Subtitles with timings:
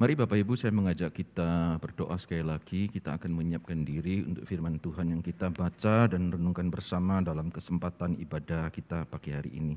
[0.00, 2.88] Mari Bapak Ibu saya mengajak kita berdoa sekali lagi.
[2.88, 8.16] Kita akan menyiapkan diri untuk firman Tuhan yang kita baca dan renungkan bersama dalam kesempatan
[8.16, 9.76] ibadah kita pagi hari ini.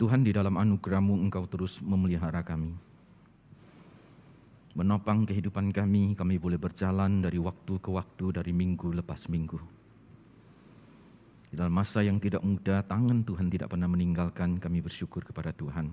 [0.00, 2.72] Tuhan di dalam anugerahmu engkau terus memelihara kami.
[4.72, 9.75] Menopang kehidupan kami, kami boleh berjalan dari waktu ke waktu, dari minggu lepas minggu.
[11.56, 15.88] Dalam masa yang tidak mudah, tangan Tuhan tidak pernah meninggalkan kami bersyukur kepada Tuhan.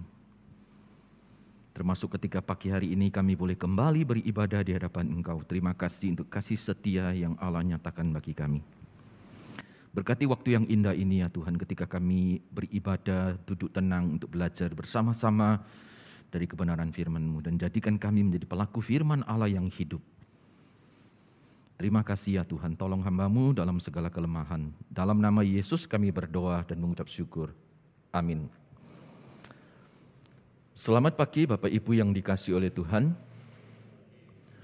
[1.71, 5.39] Termasuk ketika pagi hari ini kami boleh kembali beribadah di hadapan Engkau.
[5.47, 8.59] Terima kasih untuk kasih setia yang Allah nyatakan bagi kami.
[9.95, 15.63] Berkati waktu yang indah ini ya Tuhan ketika kami beribadah, duduk tenang untuk belajar bersama-sama
[16.27, 17.39] dari kebenaran firman-Mu.
[17.39, 20.03] Dan jadikan kami menjadi pelaku firman Allah yang hidup
[21.73, 24.69] Terima kasih ya Tuhan, tolong hambamu dalam segala kelemahan.
[24.93, 27.49] Dalam nama Yesus kami berdoa dan mengucap syukur.
[28.13, 28.45] Amin.
[30.77, 33.17] Selamat pagi Bapak Ibu yang dikasih oleh Tuhan.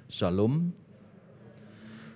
[0.05, 0.69] Shalom.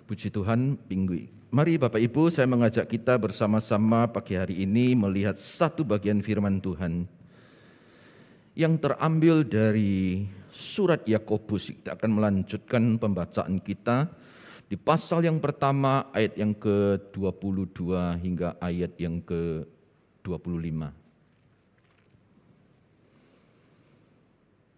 [0.06, 1.30] Puji Tuhan, minggu.
[1.54, 7.06] Mari Bapak Ibu, saya mengajak kita bersama-sama pagi hari ini melihat satu bagian firman Tuhan
[8.54, 11.74] yang terambil dari surat Yakobus.
[11.74, 14.10] Kita akan melanjutkan pembacaan kita
[14.72, 17.82] di pasal yang pertama ayat yang ke-22
[18.24, 21.04] hingga ayat yang ke-25.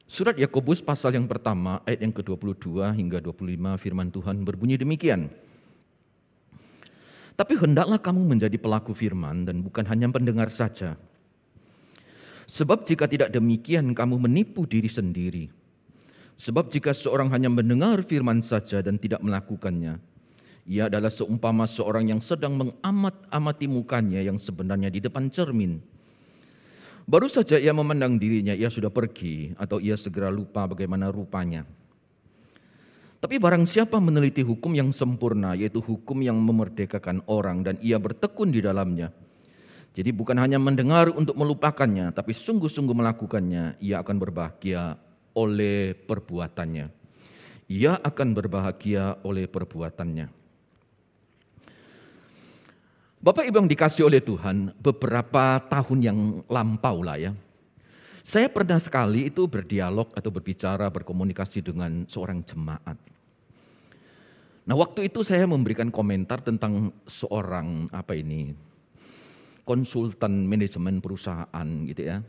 [0.06, 5.28] Surat Yakobus pasal yang pertama ayat yang ke-22 hingga 25 firman Tuhan berbunyi demikian.
[7.36, 10.96] Tapi hendaklah kamu menjadi pelaku firman dan bukan hanya pendengar saja.
[12.48, 15.52] Sebab jika tidak demikian kamu menipu diri sendiri.
[16.36, 20.04] Sebab jika seorang hanya mendengar firman saja dan tidak melakukannya,
[20.68, 25.80] ia adalah seumpama seorang yang sedang mengamat-amati mukanya yang sebenarnya di depan cermin.
[27.06, 31.64] Baru saja ia memandang dirinya, ia sudah pergi atau ia segera lupa bagaimana rupanya.
[33.22, 38.52] Tapi barang siapa meneliti hukum yang sempurna, yaitu hukum yang memerdekakan orang dan ia bertekun
[38.52, 39.14] di dalamnya.
[39.96, 45.00] Jadi bukan hanya mendengar untuk melupakannya, tapi sungguh-sungguh melakukannya, ia akan berbahagia
[45.36, 46.88] oleh perbuatannya.
[47.70, 50.28] Ia akan berbahagia oleh perbuatannya.
[53.26, 57.32] Bapak Ibu yang dikasih oleh Tuhan, beberapa tahun yang lampau lah ya.
[58.26, 62.98] Saya pernah sekali itu berdialog atau berbicara, berkomunikasi dengan seorang jemaat.
[64.66, 68.58] Nah waktu itu saya memberikan komentar tentang seorang apa ini
[69.66, 72.22] konsultan manajemen perusahaan gitu ya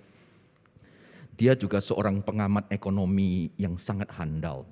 [1.36, 4.64] dia juga seorang pengamat ekonomi yang sangat handal.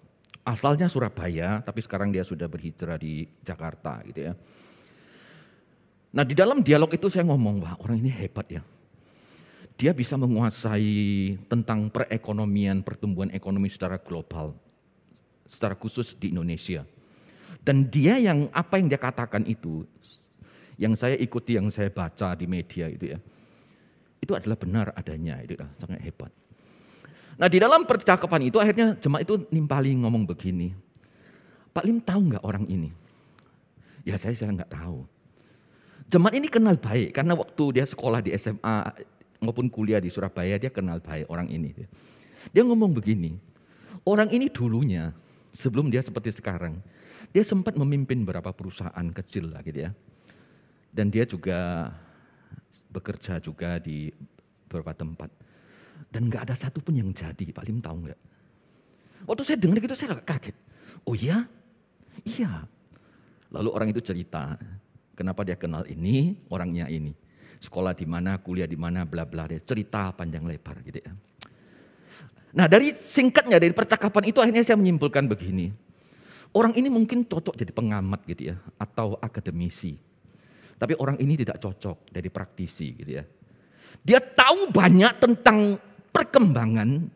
[0.44, 4.34] Asalnya Surabaya, tapi sekarang dia sudah berhijrah di Jakarta gitu ya.
[6.14, 8.62] Nah di dalam dialog itu saya ngomong, wah orang ini hebat ya.
[9.74, 14.54] Dia bisa menguasai tentang perekonomian, pertumbuhan ekonomi secara global.
[15.44, 16.86] Secara khusus di Indonesia.
[17.64, 19.88] Dan dia yang, apa yang dia katakan itu,
[20.76, 23.18] yang saya ikuti, yang saya baca di media itu ya.
[24.20, 26.30] Itu adalah benar adanya, itu ya, sangat hebat.
[27.34, 30.70] Nah di dalam percakapan itu akhirnya jemaat itu nimpali ngomong begini.
[31.74, 32.90] Pak Lim tahu nggak orang ini?
[34.06, 35.02] Ya saya saya nggak tahu.
[36.12, 38.76] Jemaat ini kenal baik karena waktu dia sekolah di SMA
[39.42, 41.74] maupun kuliah di Surabaya dia kenal baik orang ini.
[42.52, 43.34] Dia ngomong begini,
[44.04, 45.10] orang ini dulunya
[45.56, 46.78] sebelum dia seperti sekarang,
[47.32, 49.90] dia sempat memimpin beberapa perusahaan kecil lah gitu ya.
[50.94, 51.90] Dan dia juga
[52.94, 54.14] bekerja juga di
[54.68, 55.32] beberapa tempat.
[56.10, 58.20] Dan nggak ada satupun yang jadi, Pak Lim tahu nggak?
[59.24, 60.56] Waktu saya dengar gitu saya agak kaget.
[61.08, 61.48] Oh iya?
[62.22, 62.68] Iya.
[63.50, 64.54] Lalu orang itu cerita,
[65.18, 67.14] kenapa dia kenal ini, orangnya ini.
[67.58, 69.48] Sekolah di mana, kuliah di mana, bla bla.
[69.48, 71.12] Dia cerita panjang lebar gitu ya.
[72.54, 75.74] Nah dari singkatnya, dari percakapan itu akhirnya saya menyimpulkan begini.
[76.54, 79.98] Orang ini mungkin cocok jadi pengamat gitu ya, atau akademisi.
[80.78, 83.24] Tapi orang ini tidak cocok dari praktisi gitu ya.
[84.02, 85.78] Dia tahu banyak tentang
[86.10, 87.10] perkembangan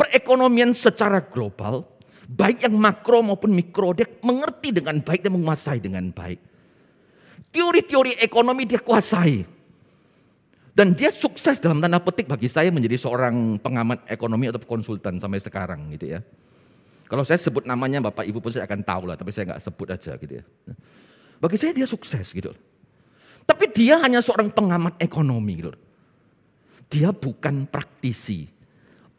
[0.00, 1.84] perekonomian secara global,
[2.24, 6.40] baik yang makro maupun mikro, dia mengerti dengan baik dan menguasai dengan baik.
[7.52, 9.44] Teori-teori ekonomi dia kuasai.
[10.70, 15.42] Dan dia sukses dalam tanda petik bagi saya menjadi seorang pengamat ekonomi atau konsultan sampai
[15.42, 16.24] sekarang gitu ya.
[17.10, 19.88] Kalau saya sebut namanya Bapak Ibu pun saya akan tahu lah, tapi saya nggak sebut
[19.90, 20.44] aja gitu ya.
[21.42, 22.54] Bagi saya dia sukses gitu.
[23.44, 25.74] Tapi dia hanya seorang pengamat ekonomi gitu.
[26.90, 28.50] Dia bukan praktisi,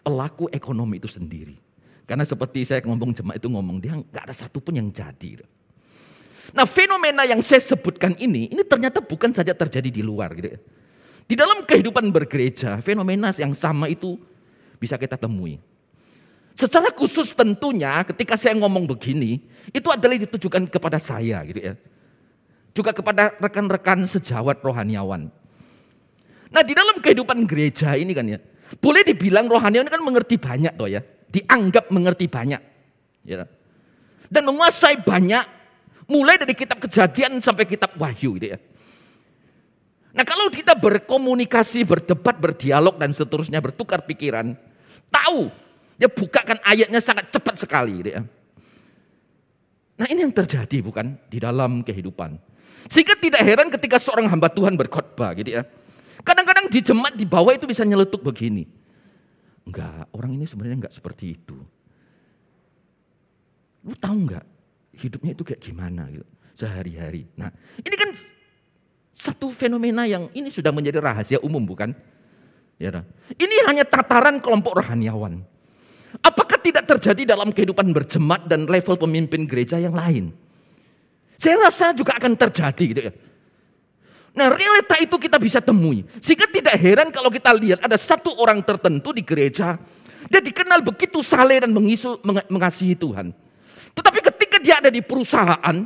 [0.04, 1.56] pelaku ekonomi itu sendiri.
[2.04, 5.40] Karena seperti saya ngomong jemaat itu ngomong, dia nggak ada satupun yang jadi.
[6.52, 10.60] Nah fenomena yang saya sebutkan ini, ini ternyata bukan saja terjadi di luar gitu ya.
[11.32, 14.20] Di dalam kehidupan bergereja, fenomena yang sama itu
[14.76, 15.64] bisa kita temui.
[16.60, 19.40] Secara khusus tentunya ketika saya ngomong begini,
[19.72, 21.74] itu adalah ditujukan kepada saya gitu ya.
[22.76, 25.32] Juga kepada rekan-rekan sejawat rohaniawan.
[26.52, 28.40] Nah di dalam kehidupan gereja ini kan ya,
[28.78, 31.00] boleh dibilang rohaniawan kan mengerti banyak toh ya.
[31.32, 32.62] Dianggap mengerti banyak.
[33.24, 33.48] Ya.
[34.28, 35.44] Dan menguasai banyak,
[36.12, 38.60] mulai dari kitab kejadian sampai kitab wahyu gitu ya.
[40.12, 44.52] Nah kalau kita berkomunikasi, berdebat, berdialog dan seterusnya, bertukar pikiran,
[45.08, 45.48] tahu,
[45.96, 48.04] dia bukakan ayatnya sangat cepat sekali.
[48.04, 48.22] Gitu ya.
[49.96, 52.36] Nah ini yang terjadi bukan di dalam kehidupan.
[52.92, 55.64] Sehingga tidak heran ketika seorang hamba Tuhan berkhotbah gitu ya.
[56.72, 58.64] Di jemaat di bawah itu bisa nyeletuk begini.
[59.68, 61.60] Enggak, orang ini sebenarnya enggak seperti itu.
[63.84, 64.46] Lu tahu enggak
[64.96, 67.28] hidupnya itu kayak gimana gitu sehari-hari.
[67.36, 67.52] Nah
[67.82, 68.10] ini kan
[69.12, 71.92] satu fenomena yang ini sudah menjadi rahasia umum bukan?
[72.82, 73.06] Ya,
[73.38, 75.46] ini hanya tataran kelompok rohaniawan.
[76.26, 80.34] Apakah tidak terjadi dalam kehidupan berjemaat dan level pemimpin gereja yang lain?
[81.38, 83.14] Saya rasa juga akan terjadi gitu ya.
[84.32, 86.08] Nah realita itu kita bisa temui.
[86.24, 89.76] Sehingga tidak heran kalau kita lihat ada satu orang tertentu di gereja.
[90.32, 93.36] Dia dikenal begitu saleh dan mengisu, mengasihi Tuhan.
[93.92, 95.84] Tetapi ketika dia ada di perusahaan,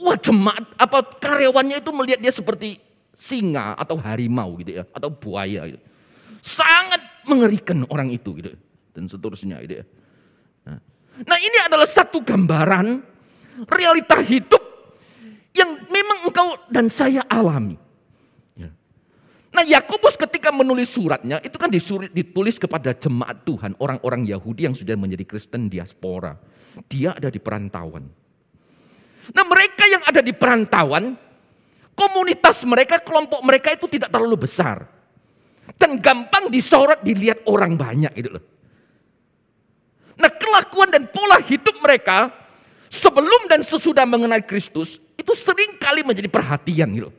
[0.00, 2.80] Wah jemaat apa karyawannya itu melihat dia seperti
[3.12, 5.80] singa atau harimau gitu ya atau buaya gitu.
[6.40, 8.56] Sangat mengerikan orang itu gitu
[8.96, 9.86] dan seterusnya gitu ya.
[10.64, 10.80] Nah,
[11.28, 12.96] nah ini adalah satu gambaran
[13.68, 14.69] realita hidup
[15.54, 17.74] yang memang engkau dan saya alami.
[18.54, 18.70] Ya.
[19.50, 21.70] Nah Yakobus ketika menulis suratnya itu kan
[22.14, 26.38] ditulis kepada jemaat Tuhan orang-orang Yahudi yang sudah menjadi Kristen diaspora.
[26.86, 28.06] Dia ada di perantauan.
[29.30, 31.18] Nah mereka yang ada di perantauan,
[31.98, 34.86] komunitas mereka, kelompok mereka itu tidak terlalu besar.
[35.78, 38.44] Dan gampang disorot, dilihat orang banyak gitu loh.
[40.18, 42.28] Nah kelakuan dan pola hidup mereka
[42.90, 44.98] sebelum dan sesudah mengenal Kristus
[45.90, 47.10] itu sering kali menjadi perhatian gitu.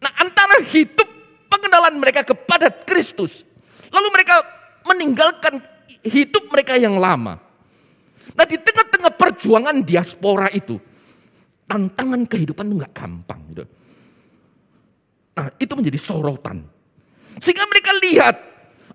[0.00, 1.08] Nah antara hidup
[1.52, 3.44] pengenalan mereka kepada Kristus,
[3.92, 4.40] lalu mereka
[4.88, 5.60] meninggalkan
[6.08, 7.36] hidup mereka yang lama.
[8.32, 10.80] Nah di tengah-tengah perjuangan diaspora itu,
[11.68, 13.40] tantangan kehidupan itu nggak gampang.
[13.52, 13.64] Gitu.
[15.36, 16.64] Nah itu menjadi sorotan.
[17.38, 18.36] Sehingga mereka lihat,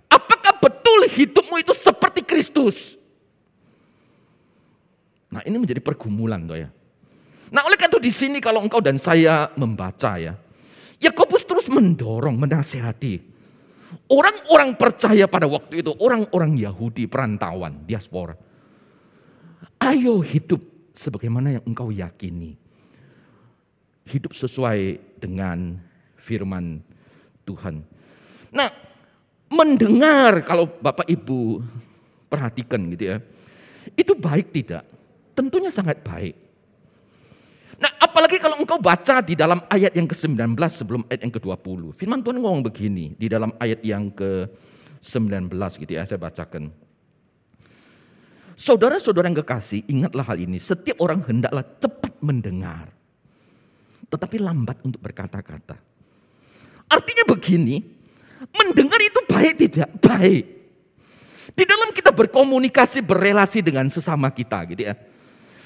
[0.10, 3.00] apakah betul hidupmu itu seperti Kristus?
[5.34, 6.70] Nah ini menjadi pergumulan tuh ya.
[7.54, 10.34] Nah oleh karena itu di sini kalau engkau dan saya membaca ya,
[10.98, 13.22] Yakobus terus mendorong, menasehati
[14.10, 18.34] orang-orang percaya pada waktu itu, orang-orang Yahudi perantauan, diaspora
[19.84, 20.64] Ayo hidup
[20.96, 22.56] sebagaimana yang engkau yakini.
[24.08, 25.76] Hidup sesuai dengan
[26.16, 26.80] firman
[27.44, 27.84] Tuhan.
[28.56, 28.72] Nah,
[29.52, 31.60] mendengar kalau Bapak Ibu
[32.32, 33.18] perhatikan gitu ya.
[34.00, 34.88] Itu baik tidak?
[35.36, 36.36] Tentunya sangat baik.
[37.82, 41.98] Nah, apalagi kalau engkau baca di dalam ayat yang ke-19 sebelum ayat yang ke-20.
[41.98, 45.50] Firman Tuhan ngomong begini di dalam ayat yang ke-19
[45.82, 46.70] gitu ya, saya bacakan.
[48.54, 50.62] Saudara-saudara yang kekasih, ingatlah hal ini.
[50.62, 52.94] Setiap orang hendaklah cepat mendengar.
[54.14, 55.74] Tetapi lambat untuk berkata-kata.
[56.86, 57.82] Artinya begini,
[58.54, 59.90] mendengar itu baik tidak?
[59.98, 60.44] Baik.
[61.58, 64.94] Di dalam kita berkomunikasi, berrelasi dengan sesama kita gitu ya.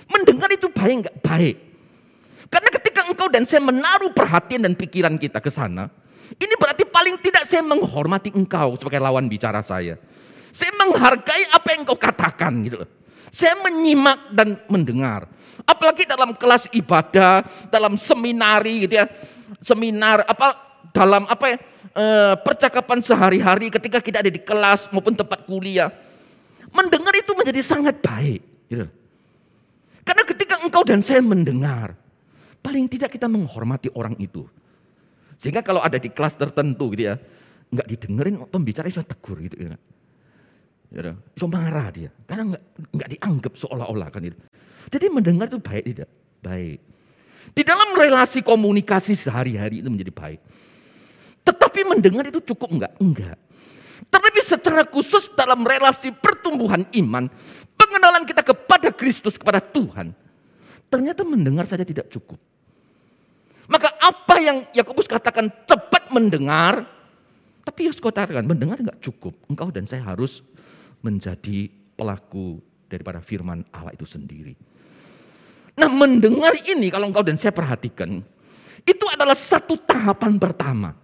[0.08, 1.16] Mendengar itu baik enggak?
[1.20, 1.56] Baik.
[2.48, 5.92] Karena ketika engkau dan saya menaruh perhatian dan pikiran kita ke sana,
[6.36, 9.96] ini berarti paling tidak saya menghormati engkau sebagai lawan bicara saya.
[10.52, 12.84] Saya menghargai apa yang kau katakan gitu.
[13.32, 15.28] Saya menyimak dan mendengar.
[15.68, 19.06] Apalagi dalam kelas ibadah, dalam seminari gitu ya.
[19.64, 20.58] Seminar apa
[20.92, 21.58] dalam apa ya,
[21.96, 22.06] e,
[22.42, 25.92] percakapan sehari-hari ketika kita ada di kelas maupun tempat kuliah.
[26.72, 28.42] Mendengar itu menjadi sangat baik.
[28.68, 28.88] Gitu.
[30.04, 31.96] Karena ketika engkau dan saya mendengar,
[32.68, 34.44] paling tidak kita menghormati orang itu.
[35.40, 37.16] Sehingga kalau ada di kelas tertentu gitu ya,
[37.72, 39.56] nggak didengerin pembicara itu tegur gitu.
[39.56, 39.80] Ya.
[40.88, 42.64] Ya, so marah dia karena nggak
[42.96, 44.40] nggak dianggap seolah-olah kan itu.
[44.88, 46.10] Jadi mendengar itu baik tidak?
[46.44, 46.80] Baik.
[47.52, 50.40] Di dalam relasi komunikasi sehari-hari itu menjadi baik.
[51.48, 52.92] Tetapi mendengar itu cukup enggak?
[53.00, 53.38] Enggak.
[54.08, 57.28] Tetapi secara khusus dalam relasi pertumbuhan iman,
[57.76, 60.16] pengenalan kita kepada Kristus, kepada Tuhan,
[60.88, 62.40] ternyata mendengar saja tidak cukup.
[63.68, 66.88] Maka apa yang Yakobus katakan cepat mendengar,
[67.68, 69.36] tapi Yesus katakan mendengar enggak cukup.
[69.52, 70.40] Engkau dan saya harus
[71.04, 71.68] menjadi
[72.00, 74.56] pelaku daripada firman Allah itu sendiri.
[75.78, 78.24] Nah mendengar ini kalau engkau dan saya perhatikan,
[78.88, 80.96] itu adalah satu tahapan pertama.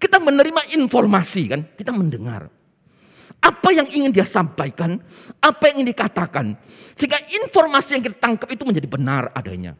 [0.00, 2.48] Kita menerima informasi kan, kita mendengar.
[3.40, 5.00] Apa yang ingin dia sampaikan,
[5.40, 6.46] apa yang ingin dikatakan.
[6.92, 9.72] Sehingga informasi yang kita tangkap itu menjadi benar adanya.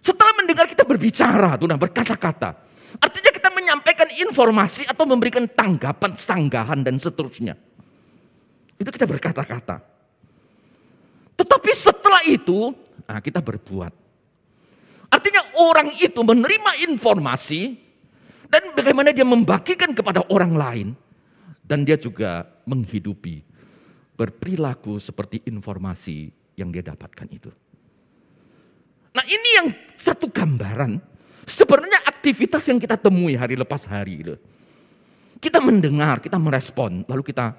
[0.00, 2.56] Setelah mendengar kita berbicara, tuh, nah, berkata-kata.
[2.98, 7.54] Artinya kita menyampaikan informasi atau memberikan tanggapan, sanggahan dan seterusnya.
[8.80, 9.76] Itu kita berkata-kata.
[11.36, 12.72] Tetapi setelah itu,
[13.04, 13.92] nah, kita berbuat.
[15.10, 17.74] Artinya orang itu menerima informasi
[18.46, 20.88] dan bagaimana dia membagikan kepada orang lain
[21.66, 23.42] dan dia juga menghidupi,
[24.14, 27.50] berperilaku seperti informasi yang dia dapatkan itu.
[29.10, 31.02] Nah ini yang satu gambaran,
[31.46, 34.34] sebenarnya aktivitas yang kita temui hari lepas hari itu.
[35.40, 37.56] Kita mendengar, kita merespon, lalu kita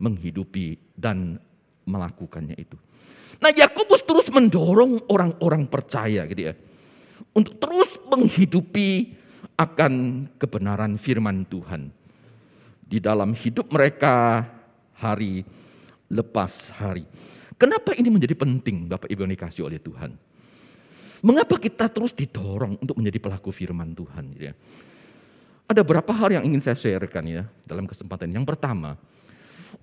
[0.00, 1.38] menghidupi dan
[1.84, 2.74] melakukannya itu.
[3.38, 6.54] Nah Yakobus terus mendorong orang-orang percaya gitu ya.
[7.32, 9.14] Untuk terus menghidupi
[9.56, 11.92] akan kebenaran firman Tuhan
[12.82, 14.44] di dalam hidup mereka
[14.98, 15.46] hari
[16.12, 17.08] lepas hari.
[17.56, 20.31] Kenapa ini menjadi penting Bapak Ibu yang dikasih oleh Tuhan?
[21.22, 24.34] Mengapa kita terus didorong untuk menjadi pelaku firman Tuhan?
[24.34, 24.52] Ya?
[25.70, 28.98] Ada beberapa hal yang ingin saya sharekan ya dalam kesempatan Yang pertama,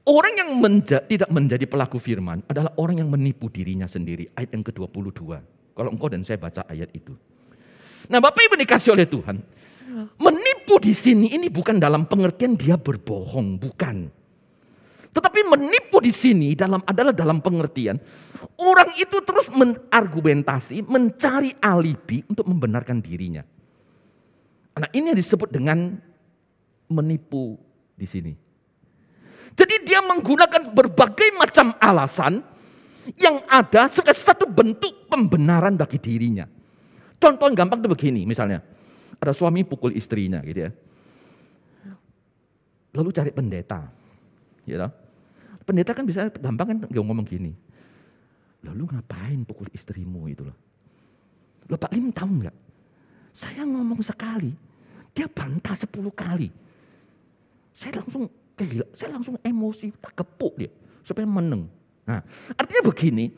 [0.04, 4.28] orang yang menja tidak menjadi pelaku firman adalah orang yang menipu dirinya sendiri.
[4.36, 5.22] Ayat yang ke-22.
[5.80, 7.16] Kalau engkau dan saya baca ayat itu.
[8.12, 9.40] Nah Bapak Ibu dikasih oleh Tuhan.
[10.20, 14.12] Menipu di sini ini bukan dalam pengertian dia berbohong, bukan.
[15.10, 17.98] Tetapi menipu di sini dalam adalah dalam pengertian
[18.62, 23.42] orang itu terus menargumentasi, mencari alibi untuk membenarkan dirinya.
[24.80, 25.98] Nah, ini yang disebut dengan
[26.88, 27.60] menipu
[28.00, 28.34] di sini.
[29.58, 32.40] Jadi dia menggunakan berbagai macam alasan
[33.20, 36.48] yang ada sebagai satu bentuk pembenaran bagi dirinya.
[37.20, 38.64] Contoh gampang itu begini misalnya.
[39.20, 40.72] Ada suami pukul istrinya gitu ya.
[42.96, 43.92] Lalu cari pendeta.
[44.64, 44.88] Ya
[45.70, 47.54] Pendeta kan bisa gampang kan ngomong gini.
[48.66, 50.58] Lalu ngapain pukul istrimu itu loh.
[51.70, 52.58] Loh Pak Lim tahu nggak?
[53.30, 54.50] Saya ngomong sekali,
[55.14, 56.50] dia bantah sepuluh kali.
[57.78, 58.26] Saya langsung
[58.58, 60.74] gila, saya langsung emosi, tak kepuk dia
[61.06, 61.70] supaya meneng.
[62.10, 62.26] Nah,
[62.58, 63.30] artinya begini,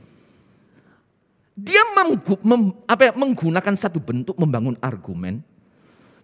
[1.51, 5.43] dia menggu, mem, apa ya, menggunakan satu bentuk membangun argumen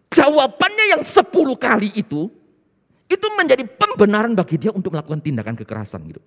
[0.07, 2.31] Jawabannya yang sepuluh kali itu,
[3.07, 6.21] itu menjadi pembenaran bagi dia untuk melakukan tindakan kekerasan gitu.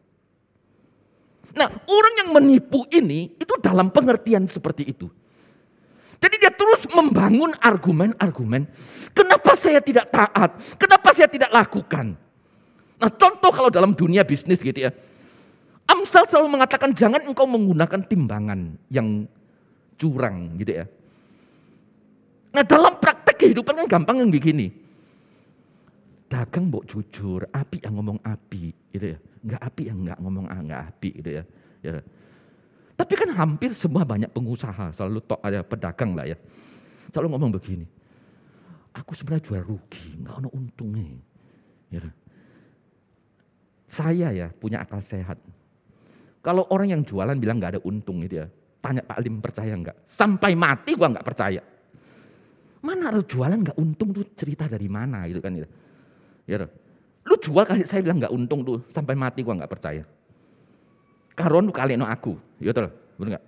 [1.54, 5.10] Nah orang yang menipu ini itu dalam pengertian seperti itu.
[6.20, 8.68] Jadi dia terus membangun argumen-argumen.
[9.16, 10.60] Kenapa saya tidak taat?
[10.76, 12.12] Kenapa saya tidak lakukan?
[13.00, 14.92] Nah contoh kalau dalam dunia bisnis gitu ya.
[15.88, 19.26] Amsal selalu mengatakan jangan engkau menggunakan timbangan yang
[19.98, 20.86] curang gitu ya.
[22.54, 24.70] Nah dalam praktek kehidupan kan gampang yang begini.
[26.30, 29.18] Dagang mbok jujur, api yang ngomong api gitu ya.
[29.42, 31.44] Enggak api yang enggak ngomong ah, enggak api gitu ya.
[31.82, 31.98] ya.
[32.94, 36.38] Tapi kan hampir semua banyak pengusaha, selalu tok ada pedagang lah ya.
[37.10, 37.82] Selalu ngomong begini.
[38.94, 41.18] Aku sebenarnya jual rugi, enggak ada untungnya.
[41.90, 42.06] Ya.
[43.90, 45.34] Saya ya punya akal sehat.
[46.46, 48.46] Kalau orang yang jualan bilang nggak ada untung gitu ya,
[48.78, 49.98] tanya Pak Lim percaya enggak?
[50.06, 51.62] Sampai mati gua nggak percaya.
[52.86, 55.66] Mana harus jualan nggak untung tuh cerita dari mana gitu kan ya.
[56.50, 56.66] Ya,
[57.22, 60.02] lu jual kasih saya bilang nggak untung tuh sampai mati gua nggak percaya.
[61.38, 62.90] Karon tuh kalian aku, ya betul,
[63.22, 63.44] nggak?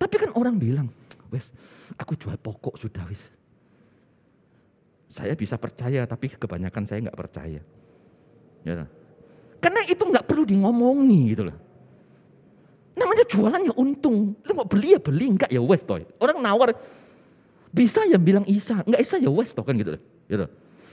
[0.00, 0.88] Tapi kan orang bilang,
[1.28, 1.52] wes,
[2.00, 3.28] aku jual pokok sudah wes.
[5.12, 7.60] Saya bisa percaya, tapi kebanyakan saya nggak percaya.
[8.64, 8.88] Ya,
[9.62, 11.56] karena itu nggak perlu dingomongi gitu loh.
[12.98, 14.34] Namanya jualannya untung.
[14.42, 16.02] Lu mau beli ya beli, enggak ya wes toy.
[16.18, 16.74] Orang nawar,
[17.70, 20.00] bisa yang bilang Isa, enggak Isa ya wes toh kan gitu.
[20.26, 20.46] gitu.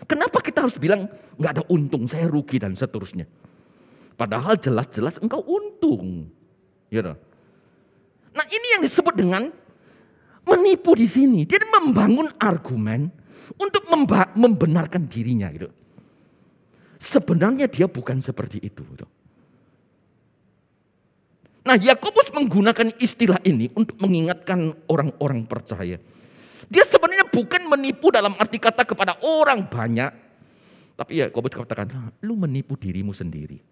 [0.08, 3.28] Kenapa kita harus bilang enggak ada untung, saya rugi dan seterusnya.
[4.20, 6.28] Padahal jelas-jelas engkau untung.
[6.92, 7.14] Gitu.
[8.36, 9.48] Nah ini yang disebut dengan
[10.44, 11.48] menipu di sini.
[11.48, 13.08] Dia membangun argumen
[13.56, 13.88] untuk
[14.36, 15.72] membenarkan dirinya gitu.
[17.00, 18.84] Sebenarnya dia bukan seperti itu.
[18.84, 19.08] Gitu.
[21.64, 25.96] Nah Yakobus menggunakan istilah ini untuk mengingatkan orang-orang percaya
[26.68, 30.12] dia sebenarnya bukan menipu dalam arti kata kepada orang banyak.
[31.00, 33.64] Tapi ya Yakobus katakan, lu menipu dirimu sendiri.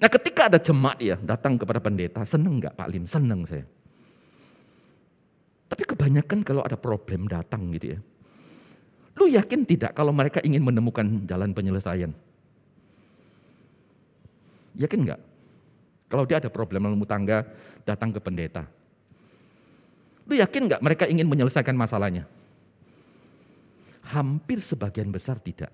[0.00, 3.04] Nah ketika ada jemaat ya datang kepada pendeta, seneng nggak Pak Lim?
[3.04, 3.64] Seneng saya.
[5.68, 8.00] Tapi kebanyakan kalau ada problem datang gitu ya.
[9.16, 12.12] Lu yakin tidak kalau mereka ingin menemukan jalan penyelesaian?
[14.76, 15.20] Yakin nggak?
[16.12, 17.42] Kalau dia ada problem dalam tangga,
[17.82, 18.68] datang ke pendeta.
[20.26, 22.26] Lu yakin nggak mereka ingin menyelesaikan masalahnya?
[24.06, 25.70] Hampir sebagian besar tidak.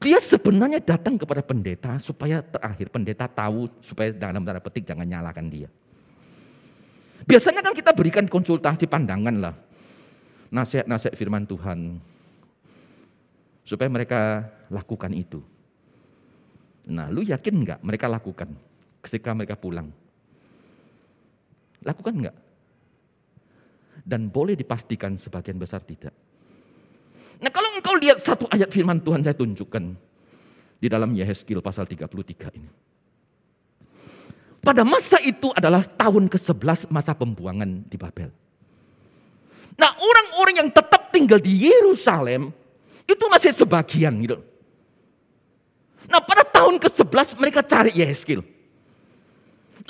[0.00, 5.52] Dia sebenarnya datang kepada pendeta supaya terakhir pendeta tahu supaya dalam tanda petik jangan nyalakan
[5.52, 5.68] dia.
[7.28, 9.54] Biasanya kan kita berikan konsultasi pandangan lah.
[10.48, 12.00] Nasihat-nasihat firman Tuhan.
[13.60, 15.44] Supaya mereka lakukan itu.
[16.88, 18.56] Nah lu yakin nggak mereka lakukan
[19.04, 19.92] ketika mereka pulang?
[21.84, 22.36] Lakukan nggak?
[24.04, 26.12] Dan boleh dipastikan sebagian besar tidak.
[27.40, 29.84] Nah kalau engkau lihat satu ayat firman Tuhan saya tunjukkan
[30.80, 32.70] di dalam Yehezkiel pasal 33 ini.
[34.60, 38.28] Pada masa itu adalah tahun ke-11 masa pembuangan di Babel.
[39.80, 42.52] Nah orang-orang yang tetap tinggal di Yerusalem
[43.08, 44.36] itu masih sebagian gitu.
[46.12, 48.44] Nah pada tahun ke-11 mereka cari Yehezkiel.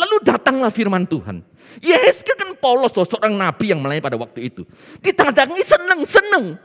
[0.00, 1.45] Lalu datanglah firman Tuhan.
[1.85, 4.64] Yehezkiel kan polos seorang nabi yang melayani pada waktu itu.
[5.04, 6.57] Ditandangi seneng-seneng.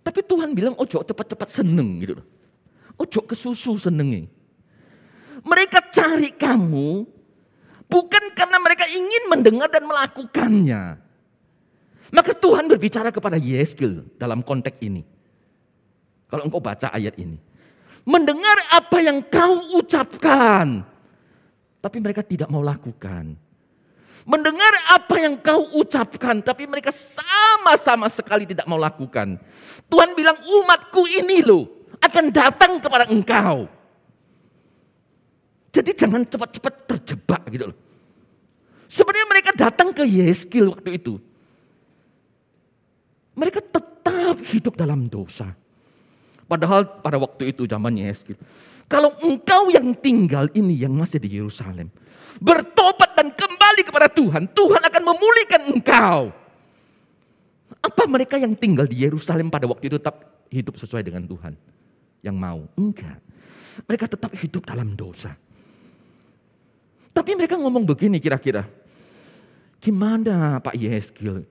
[0.00, 2.14] Tapi Tuhan bilang ojo cepat-cepat seneng gitu.
[2.96, 4.30] Ojo kesusu senengi.
[5.42, 7.04] Mereka cari kamu
[7.88, 10.82] bukan karena mereka ingin mendengar dan melakukannya.
[12.10, 15.02] Maka Tuhan berbicara kepada Yeskel dalam konteks ini.
[16.30, 17.38] Kalau engkau baca ayat ini.
[18.06, 20.86] Mendengar apa yang kau ucapkan.
[21.80, 23.36] Tapi mereka tidak mau lakukan.
[24.28, 29.40] Mendengar apa yang kau ucapkan, tapi mereka sama-sama sekali tidak mau lakukan.
[29.88, 31.64] Tuhan bilang umatku ini loh
[32.04, 33.64] akan datang kepada engkau.
[35.70, 37.78] Jadi jangan cepat-cepat terjebak gitu loh.
[38.90, 41.16] Sebenarnya mereka datang ke Yeskil waktu itu.
[43.38, 45.54] Mereka tetap hidup dalam dosa.
[46.50, 48.34] Padahal pada waktu itu zaman Yeskil.
[48.90, 51.94] Kalau engkau yang tinggal ini yang masih di Yerusalem
[52.42, 56.34] bertobat dan kembali kepada Tuhan, Tuhan akan memulihkan engkau.
[57.80, 61.54] Apa mereka yang tinggal di Yerusalem pada waktu itu tetap hidup sesuai dengan Tuhan?
[62.24, 62.60] Yang mau?
[62.74, 63.20] Enggak.
[63.86, 65.32] Mereka tetap hidup dalam dosa.
[67.14, 68.66] Tapi mereka ngomong begini kira-kira.
[69.80, 71.46] Gimana Pak Yeskil?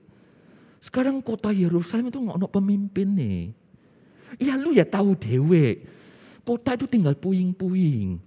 [0.78, 3.40] Sekarang kota Yerusalem itu nggak ada pemimpin nih.
[4.38, 5.82] Ya lu ya tahu dewe.
[6.50, 8.18] Kota itu tinggal puing-puing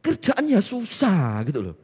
[0.00, 1.76] kerjaannya susah gitu loh.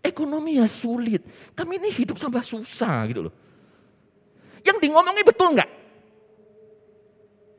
[0.00, 1.26] Ekonomi ya sulit.
[1.52, 3.34] Kami ini hidup sampai susah gitu loh.
[4.62, 5.70] Yang di ngomongnya betul nggak?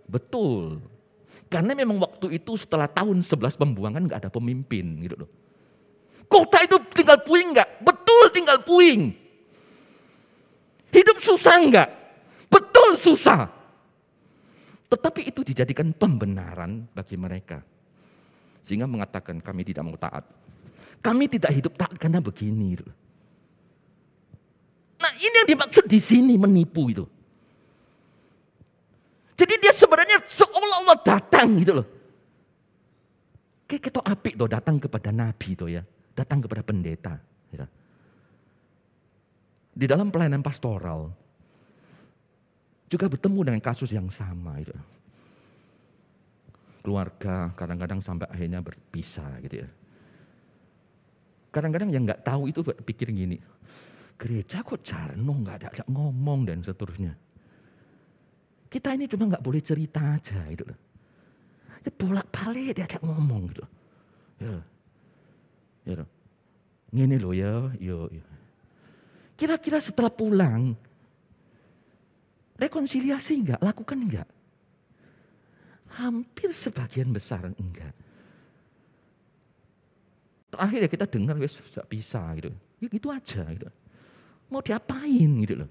[0.08, 0.80] Betul.
[1.52, 5.30] Karena memang waktu itu setelah tahun 11 pembuangan nggak ada pemimpin gitu loh.
[6.32, 7.84] Kota itu tinggal puing nggak?
[7.84, 9.12] Betul tinggal puing.
[10.96, 11.90] Hidup susah nggak?
[12.48, 13.57] Betul susah.
[14.88, 17.60] Tetapi itu dijadikan pembenaran bagi mereka.
[18.64, 20.24] Sehingga mengatakan kami tidak mau taat.
[21.04, 22.80] Kami tidak hidup taat karena begini.
[24.98, 27.06] Nah ini yang dimaksud di sini menipu itu.
[29.38, 31.88] Jadi dia sebenarnya seolah-olah datang gitu loh.
[33.70, 35.84] Kayak kita api tuh datang kepada nabi tuh ya.
[36.18, 37.14] Datang kepada pendeta.
[37.54, 37.68] Gitu.
[39.78, 41.27] Di dalam pelayanan pastoral.
[42.88, 44.60] Juga bertemu dengan kasus yang sama.
[44.64, 44.76] Gitu
[46.88, 49.68] keluarga, kadang-kadang sampai akhirnya berpisah gitu ya.
[51.52, 53.36] Kadang-kadang yang nggak tahu itu pikir gini,
[54.16, 57.12] gereja kok jarno nggak ada, ada ngomong dan seterusnya.
[58.72, 60.80] Kita ini cuma nggak boleh cerita aja gitu loh.
[61.84, 63.66] Ya bolak balik dia ada ngomong gitu.
[64.40, 64.56] Ya,
[65.92, 66.06] ya,
[66.96, 68.24] ini loh ya, yo, yo.
[69.36, 70.72] Kira-kira setelah pulang,
[72.58, 74.28] rekonsiliasi enggak, lakukan enggak?
[75.98, 77.94] Hampir sebagian besar enggak.
[80.54, 82.52] Terakhir ya kita dengar wes tidak bisa gitu.
[82.82, 83.68] Ya gitu aja gitu.
[84.50, 85.70] Mau diapain gitu loh.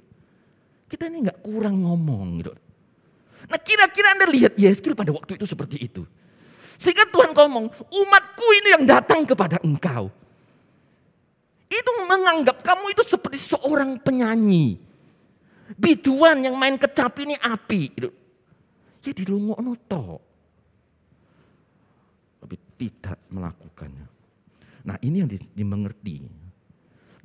[0.87, 2.53] Kita ini enggak kurang ngomong gitu.
[3.46, 6.03] Nah kira-kira Anda lihat Yeskil pada waktu itu seperti itu.
[6.77, 10.12] Sehingga Tuhan ngomong, umatku ini yang datang kepada engkau.
[11.66, 14.86] Itu menganggap kamu itu seperti seorang penyanyi.
[15.74, 17.81] Biduan yang main kecapi ini api.
[17.90, 18.11] Gitu.
[19.02, 20.20] Ya dilungokno tok.
[22.42, 24.07] Tapi tidak melakukannya.
[24.87, 26.22] Nah ini yang dimengerti.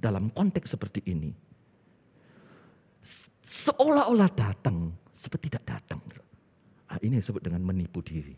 [0.01, 1.30] Dalam konteks seperti ini.
[3.45, 6.01] Seolah-olah datang, seperti tidak datang.
[6.91, 8.36] Nah, ini disebut dengan menipu diri.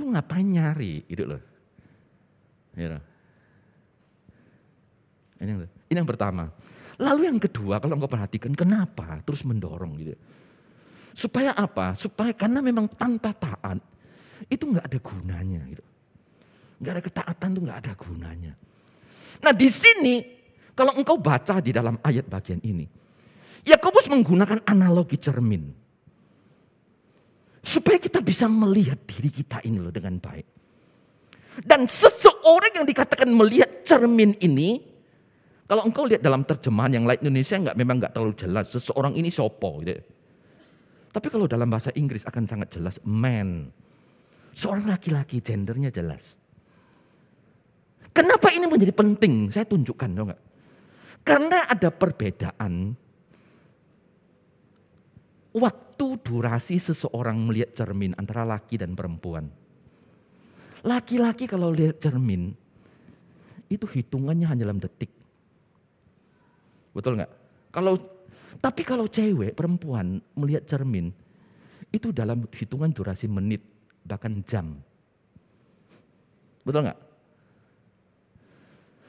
[0.00, 1.42] Lu ngapain nyari gitu loh.
[2.72, 2.96] Ya.
[5.42, 6.48] Yang, ini yang pertama.
[6.98, 10.14] Lalu yang kedua, kalau engkau perhatikan, kenapa terus mendorong gitu.
[11.14, 11.94] Supaya apa?
[11.94, 13.78] Supaya karena memang tanpa taat
[14.50, 15.62] itu nggak ada gunanya.
[15.66, 15.84] Gitu.
[16.78, 18.52] Nggak ada ketaatan tuh nggak ada gunanya.
[19.38, 20.38] Nah di sini
[20.78, 22.86] Kalau engkau baca di dalam ayat bagian ini,
[23.66, 25.74] Yakobus menggunakan analogi cermin.
[27.66, 30.46] Supaya kita bisa melihat diri kita ini loh dengan baik.
[31.66, 34.78] Dan seseorang yang dikatakan melihat cermin ini,
[35.68, 38.72] kalau engkau lihat dalam terjemahan yang lain Indonesia nggak memang nggak terlalu jelas.
[38.72, 39.84] Seseorang ini sopo.
[39.84, 40.00] Gitu.
[41.12, 43.68] Tapi kalau dalam bahasa Inggris akan sangat jelas man.
[44.56, 46.34] Seorang laki-laki gendernya jelas.
[48.16, 49.52] Kenapa ini menjadi penting?
[49.52, 50.32] Saya tunjukkan, dong?
[51.22, 52.96] Karena ada perbedaan
[55.52, 59.52] waktu durasi seseorang melihat cermin antara laki dan perempuan.
[60.82, 62.56] Laki-laki kalau lihat cermin,
[63.68, 65.17] itu hitungannya hanya dalam detik.
[66.92, 67.32] Betul nggak?
[67.74, 67.94] Kalau
[68.58, 71.14] tapi kalau cewek, perempuan melihat cermin,
[71.94, 73.62] itu dalam hitungan durasi menit,
[74.02, 74.82] bahkan jam.
[76.66, 76.98] Betul nggak?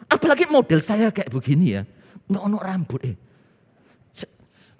[0.10, 1.82] Apalagi model saya kayak begini ya,
[2.30, 3.18] nggak ono rambut eh.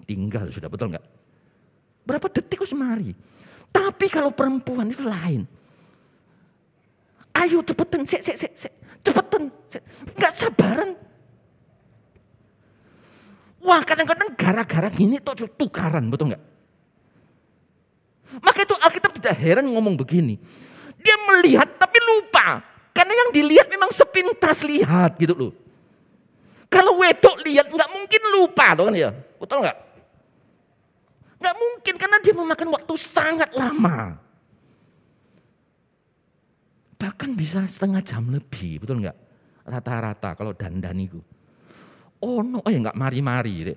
[0.06, 1.06] Tinggal sudah betul nggak?
[2.02, 3.14] Berapa detik kok semari.
[3.70, 5.46] Tapi kalau perempuan itu lain.
[7.30, 8.74] Ayo cepetan, sek, sek, sek.
[9.06, 9.46] cepetan.
[9.70, 9.82] Sek.
[10.18, 10.90] Nggak sabaran.
[13.60, 16.42] Wah kadang-kadang gara-gara gini tuh tukaran, betul nggak?
[18.40, 20.40] Maka itu Alkitab tidak heran ngomong begini.
[21.00, 22.62] Dia melihat tapi lupa.
[22.90, 25.52] Karena yang dilihat memang sepintas lihat gitu loh.
[26.70, 29.10] Kalau wedok lihat nggak mungkin lupa tuh kan ya,
[29.42, 29.78] betul nggak?
[31.40, 34.20] Nggak mungkin karena dia memakan waktu sangat lama.
[37.00, 39.16] Bahkan bisa setengah jam lebih, betul nggak?
[39.64, 41.18] Rata-rata kalau dandan itu.
[42.20, 43.72] Oh no, eh nggak mari-mari.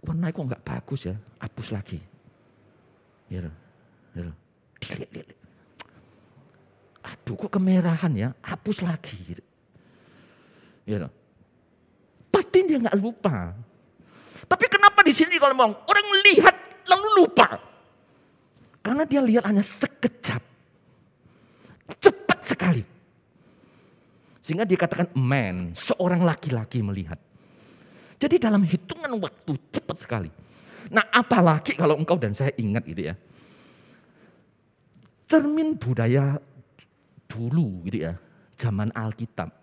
[0.00, 2.00] Warna kok nggak bagus ya, hapus lagi.
[3.30, 3.46] Ya,
[4.14, 4.30] ya,
[4.82, 5.38] dilihat, dilihat.
[7.00, 9.38] Aduh kok kemerahan ya, hapus lagi.
[10.86, 11.06] Ya,
[12.30, 13.54] pasti dia nggak lupa.
[14.46, 17.58] Tapi kenapa di sini kalau ngomong orang melihat lalu lupa?
[18.80, 20.42] Karena dia lihat hanya sekejap.
[22.00, 22.82] Cepat sekali.
[24.50, 27.22] Sehingga dikatakan man, seorang laki-laki melihat.
[28.18, 30.26] Jadi dalam hitungan waktu cepat sekali.
[30.90, 33.14] Nah apalagi kalau engkau dan saya ingat gitu ya.
[35.30, 36.42] Cermin budaya
[37.30, 38.18] dulu gitu ya.
[38.58, 39.54] Zaman Alkitab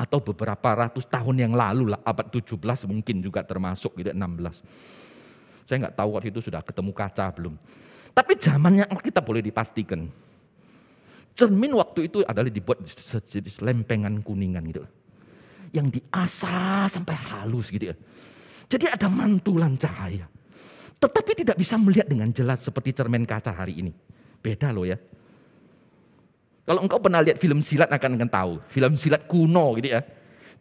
[0.00, 2.56] atau beberapa ratus tahun yang lalu lah, abad 17
[2.88, 4.16] mungkin juga termasuk gitu 16.
[5.68, 7.60] Saya nggak tahu waktu itu sudah ketemu kaca belum.
[8.16, 10.08] Tapi zamannya kita boleh dipastikan.
[11.32, 14.84] Cermin waktu itu adalah dibuat sejenis lempengan kuningan gitu.
[15.72, 17.96] Yang diasah sampai halus gitu ya.
[18.68, 20.28] Jadi ada mantulan cahaya.
[21.00, 23.92] Tetapi tidak bisa melihat dengan jelas seperti cermin kaca hari ini.
[24.44, 25.00] Beda loh ya.
[26.62, 28.52] Kalau engkau pernah lihat film silat akan akan tahu.
[28.70, 30.00] Film silat kuno gitu ya.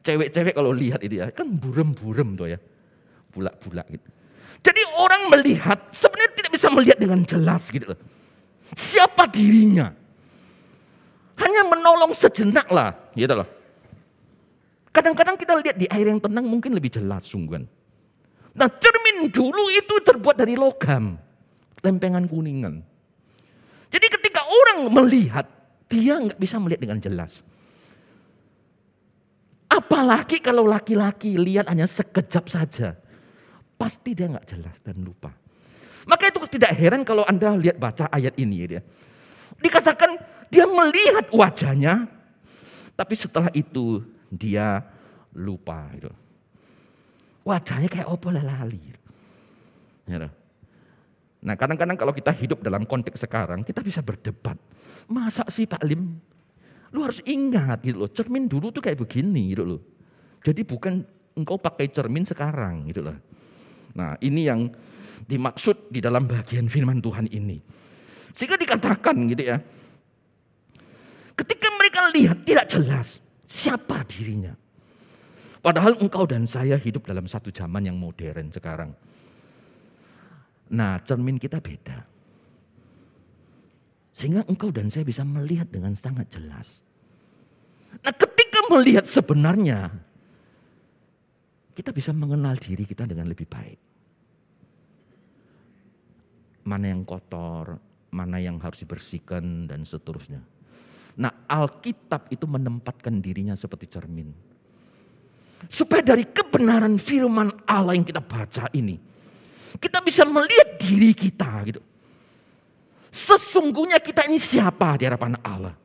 [0.01, 2.59] Cewek-cewek kalau lihat itu ya, kan burem-burem tuh ya.
[3.29, 4.09] Bulak-bulak gitu.
[4.65, 7.99] Jadi orang melihat sebenarnya tidak bisa melihat dengan jelas gitu loh.
[8.73, 10.00] Siapa dirinya?
[11.41, 13.49] Hanya menolong sejenak lah gitu loh.
[14.91, 17.65] Kadang-kadang kita lihat di air yang tenang mungkin lebih jelas sungguhan.
[18.51, 21.15] Nah cermin dulu itu terbuat dari logam.
[21.81, 22.83] Lempengan kuningan.
[23.89, 25.49] Jadi ketika orang melihat
[25.89, 27.41] dia nggak bisa melihat dengan jelas.
[29.71, 32.93] Apalagi kalau laki-laki lihat hanya sekejap saja.
[33.79, 35.31] Pasti dia nggak jelas dan lupa.
[36.05, 38.57] Maka itu tidak heran kalau Anda lihat baca ayat ini.
[38.67, 38.81] Dia.
[39.61, 40.17] Dikatakan
[40.49, 42.09] dia melihat wajahnya.
[42.97, 44.83] Tapi setelah itu dia
[45.33, 45.87] lupa.
[45.95, 46.11] Gitu.
[47.47, 48.93] Wajahnya kayak opo lali.
[50.09, 50.27] Ya,
[51.39, 54.59] nah kadang-kadang kalau kita hidup dalam konteks sekarang, kita bisa berdebat.
[55.07, 56.19] Masa sih Pak Lim?
[56.91, 59.81] Lu harus ingat gitu loh, cermin dulu tuh kayak begini gitu loh.
[60.43, 60.99] Jadi bukan
[61.39, 63.15] engkau pakai cermin sekarang gitu loh.
[63.95, 64.67] Nah ini yang
[65.23, 67.63] dimaksud di dalam bagian firman Tuhan ini.
[68.35, 69.57] Sehingga dikatakan gitu ya.
[71.35, 73.17] Ketika mereka lihat tidak jelas
[73.47, 74.55] siapa dirinya.
[75.61, 78.91] Padahal engkau dan saya hidup dalam satu zaman yang modern sekarang.
[80.73, 82.07] Nah cermin kita beda.
[84.15, 86.81] Sehingga engkau dan saya bisa melihat dengan sangat jelas.
[88.01, 89.91] Nah ketika melihat sebenarnya,
[91.77, 93.79] kita bisa mengenal diri kita dengan lebih baik.
[96.65, 97.81] Mana yang kotor,
[98.11, 100.43] mana yang harus dibersihkan, dan seterusnya.
[101.17, 104.31] Nah Alkitab itu menempatkan dirinya seperti cermin.
[105.71, 108.97] Supaya dari kebenaran firman Allah yang kita baca ini,
[109.79, 111.81] kita bisa melihat diri kita gitu.
[113.11, 115.75] Sesungguhnya kita ini siapa di hadapan Allah?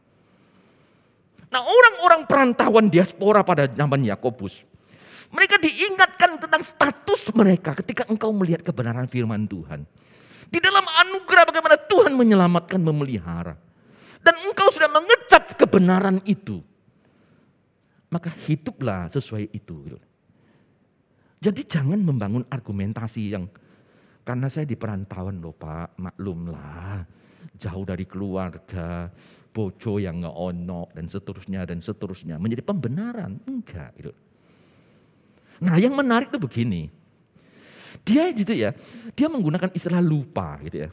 [1.50, 4.62] Nah orang-orang perantauan diaspora pada zaman Yakobus,
[5.30, 9.82] mereka diingatkan tentang status mereka ketika engkau melihat kebenaran firman Tuhan.
[10.46, 13.58] Di dalam anugerah bagaimana Tuhan menyelamatkan, memelihara.
[14.22, 16.62] Dan engkau sudah mengecap kebenaran itu.
[18.10, 19.98] Maka hiduplah sesuai itu.
[21.42, 23.46] Jadi jangan membangun argumentasi yang
[24.26, 27.06] karena saya di perantauan loh Pak, maklumlah.
[27.54, 29.06] Jauh dari keluarga,
[29.54, 32.34] bojo yang ngeonok dan seterusnya dan seterusnya.
[32.36, 33.38] Menjadi pembenaran.
[33.46, 34.12] Enggak gitu.
[35.62, 36.90] Nah yang menarik itu begini.
[38.02, 38.74] Dia gitu ya,
[39.14, 40.90] dia menggunakan istilah lupa gitu ya.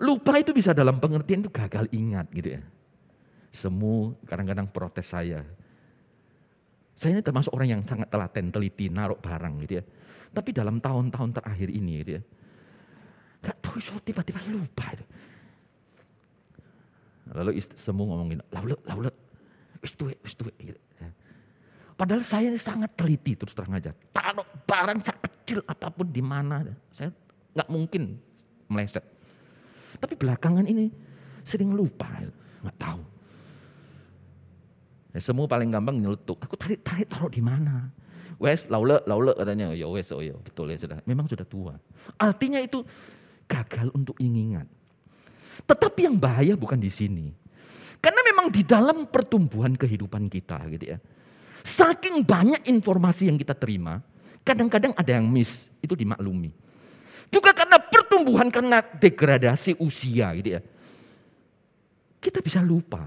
[0.00, 2.62] Lupa itu bisa dalam pengertian itu gagal ingat gitu ya.
[3.52, 5.44] Semu kadang-kadang protes saya.
[6.96, 9.84] Saya ini termasuk orang yang sangat telaten, teliti, naruh barang gitu ya.
[10.30, 12.22] Tapi dalam tahun-tahun terakhir ini gitu ya.
[13.40, 15.04] Gak tahu tiba-tiba lupa itu.
[17.30, 19.14] Lalu semu ngomongin, laulet, laulet,
[19.80, 20.52] wis tuwe, wis tuwe.
[20.58, 20.80] Gitu.
[22.00, 23.92] Padahal saya ini sangat teliti terus terang aja.
[23.92, 27.12] Taruh barang kecil apa pun di mana, saya
[27.52, 28.16] nggak mungkin
[28.72, 29.04] meleset.
[30.00, 30.88] Tapi belakangan ini
[31.44, 32.08] sering lupa,
[32.64, 33.04] nggak tahu.
[35.12, 36.40] Ya, semua paling gampang nyelutuk.
[36.40, 37.92] Aku tarik tarik taruh di mana?
[38.40, 39.76] Wes laule laule katanya.
[39.76, 41.04] Ya wes oh ya betul ya sudah.
[41.04, 41.76] Memang sudah tua.
[42.16, 42.80] Artinya itu
[43.44, 44.64] gagal untuk ingat.
[45.68, 47.28] Tetapi yang bahaya bukan di sini.
[48.00, 50.98] Karena memang di dalam pertumbuhan kehidupan kita gitu ya
[51.60, 54.00] Saking banyak informasi yang kita terima,
[54.44, 56.52] kadang-kadang ada yang miss, itu dimaklumi.
[57.30, 60.60] Juga karena pertumbuhan, karena degradasi usia gitu ya.
[62.20, 63.06] Kita bisa lupa.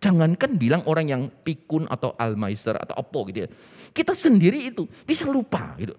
[0.00, 3.48] Jangankan bilang orang yang pikun atau almeister atau apa gitu ya.
[3.92, 5.92] Kita sendiri itu bisa lupa gitu.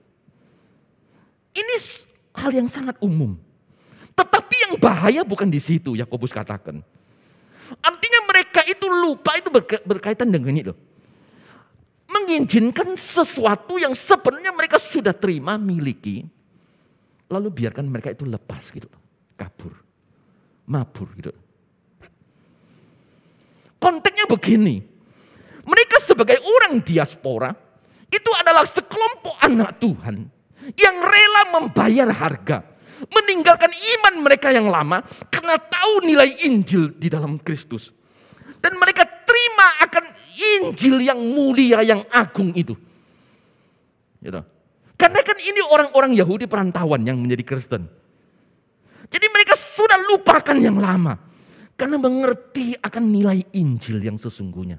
[1.53, 1.75] Ini
[2.33, 3.37] hal yang sangat umum.
[4.17, 6.81] Tetapi yang bahaya bukan di situ, Yakobus katakan.
[7.79, 9.47] Artinya mereka itu lupa itu
[9.85, 10.73] berkaitan dengan itu
[12.11, 16.27] mengizinkan sesuatu yang sebenarnya mereka sudah terima, miliki,
[17.31, 18.91] lalu biarkan mereka itu lepas gitu,
[19.39, 19.71] kabur,
[20.67, 21.31] mabur gitu.
[23.81, 24.83] Konteksnya begini,
[25.65, 27.49] mereka sebagai orang diaspora
[28.11, 30.27] itu adalah sekelompok anak Tuhan
[30.77, 32.61] yang rela membayar harga,
[33.09, 37.89] meninggalkan iman mereka yang lama karena tahu nilai Injil di dalam Kristus.
[38.61, 42.75] Dan mereka terima akan Injil yang mulia, yang agung itu.
[44.19, 44.41] Gitu.
[44.99, 47.87] Karena kan ini orang-orang Yahudi perantauan yang menjadi Kristen.
[49.11, 51.17] Jadi mereka sudah lupakan yang lama.
[51.73, 54.77] Karena mengerti akan nilai Injil yang sesungguhnya.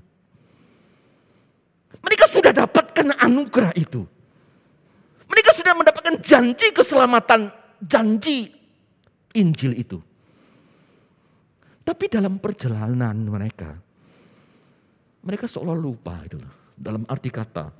[1.98, 4.06] Mereka sudah dapatkan anugerah itu.
[5.26, 7.50] Mereka sudah mendapatkan janji keselamatan,
[7.82, 8.52] janji
[9.34, 9.98] Injil itu.
[11.82, 13.74] Tapi dalam perjalanan mereka,
[15.22, 16.38] mereka seolah lupa itu
[16.74, 17.70] dalam arti kata.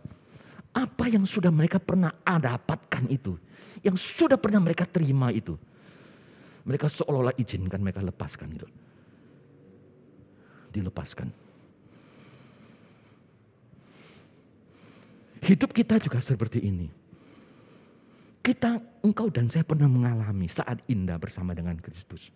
[0.73, 3.37] Apa yang sudah mereka pernah dapatkan itu,
[3.85, 5.59] yang sudah pernah mereka terima itu,
[6.65, 8.69] mereka seolah-olah izinkan mereka lepaskan itu.
[10.73, 11.29] Dilepaskan.
[15.43, 16.89] Hidup kita juga seperti ini.
[18.41, 22.31] Kita, engkau dan saya pernah mengalami saat indah bersama dengan Kristus.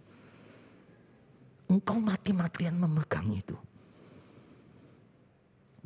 [1.66, 3.56] Engkau mati-matian memegang itu.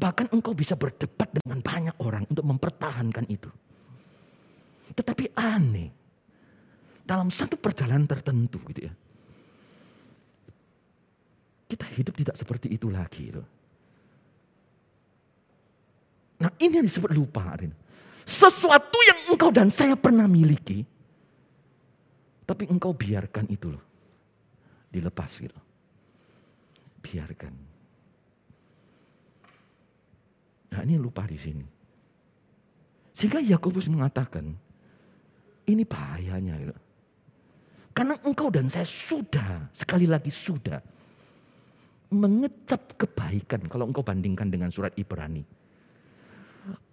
[0.01, 3.53] Bahkan engkau bisa berdebat dengan banyak orang untuk mempertahankan itu.
[4.97, 5.93] Tetapi aneh.
[7.05, 8.95] Dalam satu perjalanan tertentu gitu ya.
[11.69, 13.29] Kita hidup tidak seperti itu lagi.
[13.29, 13.43] Gitu.
[16.41, 17.61] Nah ini yang disebut lupa.
[18.25, 20.87] Sesuatu yang engkau dan saya pernah miliki.
[22.49, 23.85] Tapi engkau biarkan itu loh.
[24.91, 25.61] Dilepas gitu
[27.01, 27.70] biarkan.
[30.71, 31.67] Nah ini lupa di sini.
[33.15, 34.55] Sehingga Yakobus mengatakan,
[35.69, 36.55] ini bahayanya.
[36.57, 36.77] Gitu.
[37.93, 40.81] Karena engkau dan saya sudah, sekali lagi sudah,
[42.11, 45.45] mengecap kebaikan kalau engkau bandingkan dengan surat Ibrani.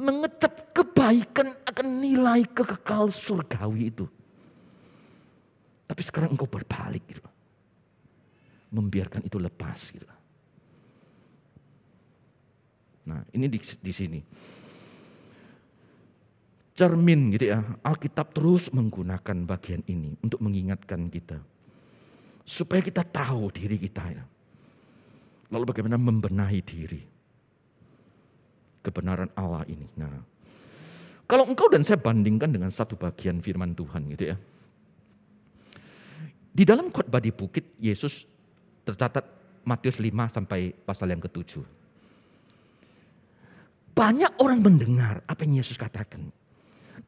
[0.02, 4.06] Mengecap kebaikan akan nilai kekekal surgawi itu.
[5.88, 7.24] Tapi sekarang engkau berbalik gitu
[8.72, 10.08] membiarkan itu lepas gitu.
[13.08, 14.20] Nah, ini di, di sini.
[16.78, 17.64] Cermin gitu ya.
[17.82, 21.40] Alkitab terus menggunakan bagian ini untuk mengingatkan kita.
[22.44, 24.24] Supaya kita tahu diri kita ya.
[25.50, 27.02] Lalu bagaimana membenahi diri.
[28.84, 29.88] Kebenaran Allah ini.
[29.96, 30.12] Nah,
[31.28, 34.38] kalau engkau dan saya bandingkan dengan satu bagian firman Tuhan gitu ya.
[36.58, 38.26] Di dalam khotbah di bukit, Yesus
[38.88, 39.28] tercatat
[39.68, 41.77] Matius 5 sampai pasal yang ketujuh.
[43.98, 46.30] Banyak orang mendengar apa yang Yesus katakan.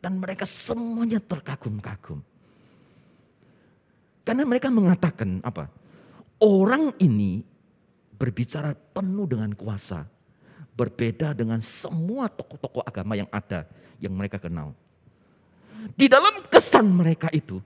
[0.01, 2.23] Dan mereka semuanya terkagum-kagum.
[4.25, 5.69] Karena mereka mengatakan apa?
[6.41, 7.45] Orang ini
[8.17, 10.07] berbicara penuh dengan kuasa.
[10.73, 13.67] Berbeda dengan semua tokoh-tokoh agama yang ada,
[13.99, 14.71] yang mereka kenal.
[15.93, 17.59] Di dalam kesan mereka itu,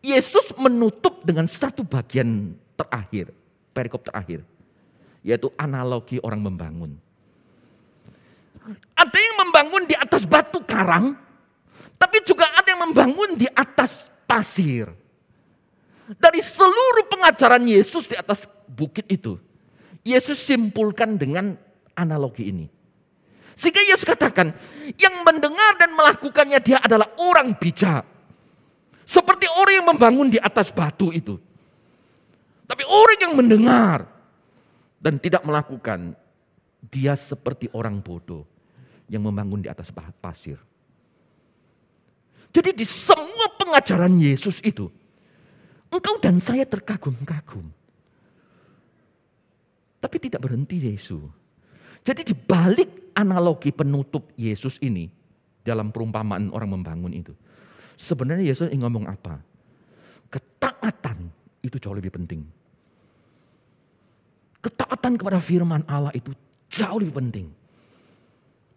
[0.00, 3.28] Yesus menutup dengan satu bagian terakhir,
[3.76, 4.40] perikop terakhir.
[5.20, 6.96] Yaitu analogi orang membangun.
[8.94, 11.18] Ada yang membangun di atas batu karang,
[11.98, 14.86] tapi juga ada yang membangun di atas pasir.
[16.18, 19.38] Dari seluruh pengajaran Yesus di atas bukit itu,
[20.06, 21.58] Yesus simpulkan dengan
[21.98, 22.66] analogi ini.
[23.58, 24.54] Sehingga Yesus katakan,
[24.98, 28.06] yang mendengar dan melakukannya dia adalah orang bijak.
[29.02, 31.36] Seperti orang yang membangun di atas batu itu.
[32.66, 34.08] Tapi orang yang mendengar
[35.02, 36.14] dan tidak melakukan,
[36.86, 38.51] dia seperti orang bodoh
[39.12, 40.56] yang membangun di atas pasir.
[42.48, 44.88] Jadi di semua pengajaran Yesus itu,
[45.92, 47.68] engkau dan saya terkagum-kagum.
[50.00, 51.20] Tapi tidak berhenti Yesus.
[52.02, 55.06] Jadi di balik analogi penutup Yesus ini
[55.62, 57.36] dalam perumpamaan orang membangun itu.
[57.94, 59.38] Sebenarnya Yesus ingin ngomong apa?
[60.32, 61.30] Ketaatan
[61.62, 62.42] itu jauh lebih penting.
[64.58, 66.34] Ketaatan kepada firman Allah itu
[66.66, 67.61] jauh lebih penting.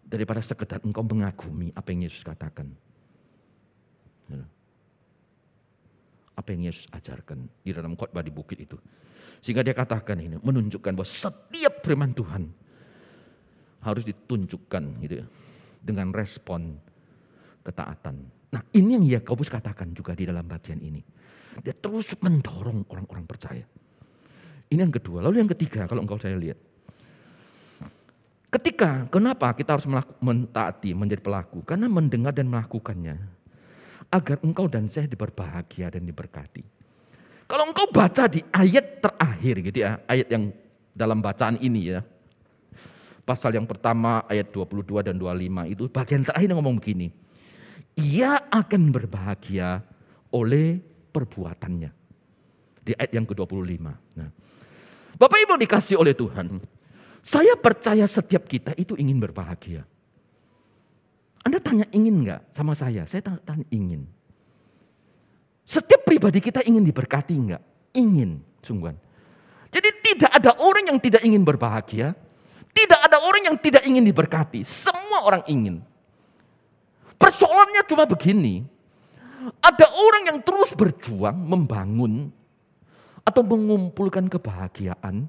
[0.06, 2.70] Daripada sekedar engkau mengagumi apa yang Yesus katakan.
[4.30, 4.42] Ya.
[6.38, 8.78] Apa yang Yesus ajarkan di dalam khotbah di bukit itu.
[9.42, 12.46] Sehingga dia katakan ini, menunjukkan bahwa setiap firman Tuhan
[13.82, 15.26] harus ditunjukkan gitu ya,
[15.82, 16.78] dengan respon
[17.66, 18.16] ketaatan.
[18.54, 21.02] Nah ini yang Yakobus katakan juga di dalam bagian ini.
[21.62, 23.64] Dia terus mendorong orang-orang percaya.
[24.66, 25.22] Ini yang kedua.
[25.22, 26.58] Lalu yang ketiga kalau engkau saya lihat.
[28.56, 29.84] Ketika, kenapa kita harus
[30.16, 31.60] mentaati, menjadi pelaku?
[31.60, 33.20] Karena mendengar dan melakukannya.
[34.08, 36.64] Agar engkau dan saya diberbahagia dan diberkati.
[37.44, 40.56] Kalau engkau baca di ayat terakhir gitu ya, ayat yang
[40.96, 42.00] dalam bacaan ini ya,
[43.28, 47.12] pasal yang pertama ayat 22 dan 25 itu bagian terakhir ngomong begini.
[48.00, 49.84] Ia akan berbahagia
[50.32, 50.80] oleh
[51.12, 51.92] perbuatannya.
[52.88, 53.84] Di ayat yang ke-25.
[54.16, 54.30] Nah,
[55.20, 56.75] Bapak Ibu dikasih oleh Tuhan.
[57.26, 59.82] Saya percaya setiap kita itu ingin berbahagia.
[61.42, 63.02] Anda tanya ingin nggak sama saya?
[63.10, 64.06] Saya tanya, tanya ingin.
[65.66, 67.62] Setiap pribadi kita ingin diberkati nggak?
[67.98, 68.94] Ingin, sungguhan.
[69.74, 72.14] Jadi tidak ada orang yang tidak ingin berbahagia,
[72.70, 74.62] tidak ada orang yang tidak ingin diberkati.
[74.62, 75.82] Semua orang ingin.
[77.18, 78.62] Persoalannya cuma begini.
[79.58, 82.30] Ada orang yang terus berjuang membangun
[83.26, 85.26] atau mengumpulkan kebahagiaan.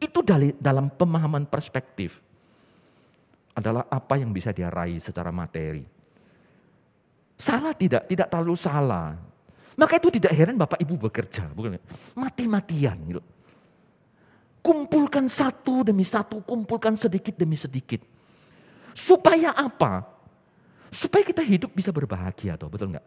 [0.00, 2.18] Itu dari, dalam pemahaman perspektif.
[3.52, 5.84] Adalah apa yang bisa dia raih secara materi.
[7.36, 8.08] Salah tidak?
[8.08, 9.20] Tidak terlalu salah.
[9.76, 11.52] Maka itu tidak heran Bapak Ibu bekerja.
[11.52, 11.76] bukan
[12.16, 13.22] Mati-matian gitu.
[14.60, 18.04] Kumpulkan satu demi satu, kumpulkan sedikit demi sedikit.
[18.92, 20.04] Supaya apa?
[20.92, 23.06] Supaya kita hidup bisa berbahagia, toh, betul nggak?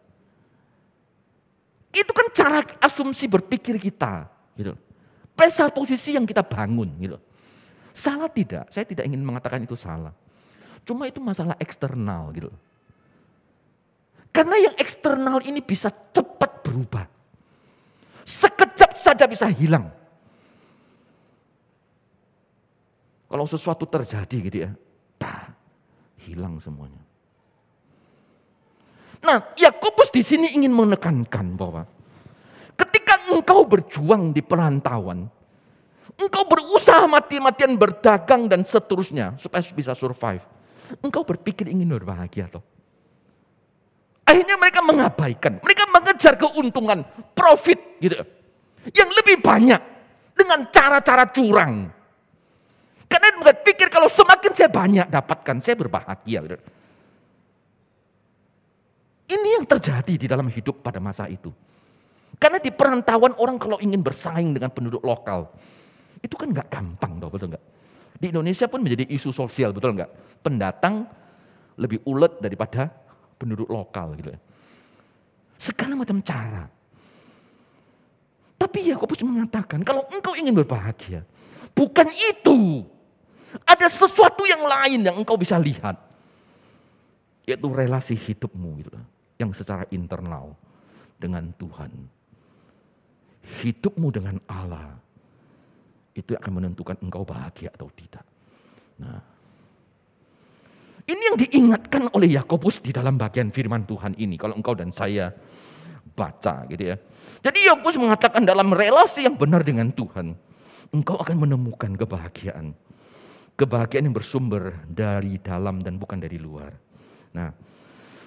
[1.94, 4.26] Itu kan cara asumsi berpikir kita,
[4.58, 4.74] gitu.
[5.34, 7.18] Pesal posisi yang kita bangun, gitu.
[7.90, 8.70] Salah tidak?
[8.70, 10.14] Saya tidak ingin mengatakan itu salah.
[10.86, 12.50] Cuma itu masalah eksternal, gitu.
[14.34, 17.06] Karena yang eksternal ini bisa cepat berubah.
[18.26, 19.90] Sekejap saja bisa hilang.
[23.30, 24.70] Kalau sesuatu terjadi gitu ya,
[25.18, 25.50] bah,
[26.22, 27.02] hilang semuanya.
[29.24, 31.82] Nah, Yakobus di sini ingin menekankan bahwa
[33.44, 35.28] engkau berjuang di perantauan,
[36.16, 40.40] engkau berusaha mati-matian berdagang dan seterusnya supaya bisa survive.
[41.04, 42.64] Engkau berpikir ingin berbahagia toh.
[44.24, 47.04] Akhirnya mereka mengabaikan, mereka mengejar keuntungan,
[47.36, 48.16] profit gitu.
[48.96, 49.80] Yang lebih banyak
[50.32, 51.92] dengan cara-cara curang.
[53.04, 56.40] Karena mereka pikir kalau semakin saya banyak dapatkan, saya berbahagia.
[59.28, 61.52] Ini yang terjadi di dalam hidup pada masa itu.
[62.38, 65.48] Karena di perantauan orang kalau ingin bersaing dengan penduduk lokal,
[66.20, 67.64] itu kan nggak gampang, dong, betul nggak?
[68.18, 70.40] Di Indonesia pun menjadi isu sosial, betul nggak?
[70.40, 71.04] Pendatang
[71.76, 72.90] lebih ulet daripada
[73.36, 74.32] penduduk lokal, gitu.
[74.32, 74.40] Ya.
[75.58, 76.64] Segala macam cara.
[78.58, 81.22] Tapi Yakobus mengatakan, kalau engkau ingin berbahagia,
[81.76, 82.82] bukan itu
[83.62, 86.00] ada sesuatu yang lain yang engkau bisa lihat.
[87.44, 88.90] Yaitu relasi hidupmu gitu,
[89.36, 90.56] yang secara internal
[91.20, 91.92] dengan Tuhan.
[93.44, 94.96] Hidupmu dengan Allah
[96.14, 98.24] itu akan menentukan engkau bahagia atau tidak.
[98.98, 99.20] Nah,
[101.04, 104.40] Ini yang diingatkan oleh Yakobus di dalam bagian firman Tuhan ini.
[104.40, 105.28] Kalau engkau dan saya
[106.16, 106.96] baca gitu ya.
[107.44, 110.32] Jadi Yakobus mengatakan dalam relasi yang benar dengan Tuhan,
[110.96, 112.72] engkau akan menemukan kebahagiaan.
[113.52, 116.72] Kebahagiaan yang bersumber dari dalam dan bukan dari luar.
[117.36, 117.52] Nah,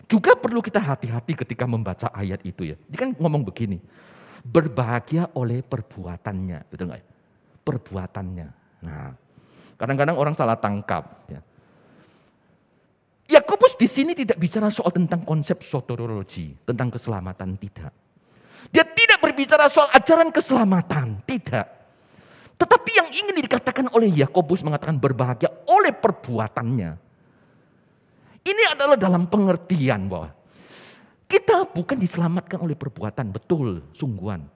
[0.05, 2.77] juga perlu kita hati-hati ketika membaca ayat itu ya.
[2.87, 3.81] Dia kan ngomong begini,
[4.47, 7.01] berbahagia oleh perbuatannya, betul nggak?
[7.03, 7.07] Ya?
[7.67, 8.47] Perbuatannya.
[8.87, 9.11] Nah,
[9.75, 11.03] kadang-kadang orang salah tangkap.
[11.27, 11.41] Ya.
[13.27, 17.91] Yakobus di sini tidak bicara soal tentang konsep soteriologi, tentang keselamatan tidak.
[18.71, 21.67] Dia tidak berbicara soal ajaran keselamatan, tidak.
[22.57, 26.91] Tetapi yang ingin dikatakan oleh Yakobus mengatakan berbahagia oleh perbuatannya.
[28.47, 30.31] Ini adalah dalam pengertian bahwa
[31.27, 34.47] kita bukan diselamatkan oleh perbuatan, betul, sungguhan.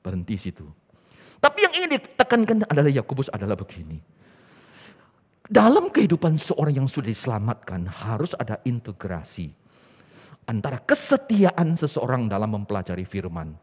[0.00, 0.68] Berhenti situ.
[1.40, 3.96] Tapi yang ingin ditekankan adalah Yakobus adalah begini.
[5.50, 9.50] Dalam kehidupan seorang yang sudah diselamatkan harus ada integrasi
[10.46, 13.56] antara kesetiaan seseorang dalam mempelajari firman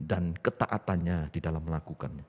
[0.00, 2.26] dan ketaatannya di dalam melakukannya.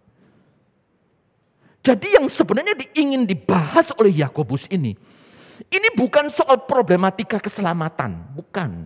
[1.81, 4.93] Jadi yang sebenarnya ingin dibahas oleh Yakobus ini,
[5.73, 8.85] ini bukan soal problematika keselamatan, bukan.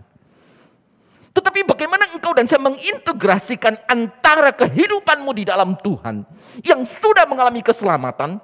[1.36, 6.24] Tetapi bagaimana engkau dan saya mengintegrasikan antara kehidupanmu di dalam Tuhan
[6.64, 8.40] yang sudah mengalami keselamatan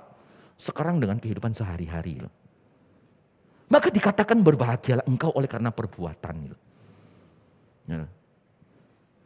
[0.60, 2.20] sekarang dengan kehidupan sehari-hari.
[3.72, 6.36] Maka dikatakan berbahagialah engkau oleh karena perbuatan.
[7.88, 8.04] Ya.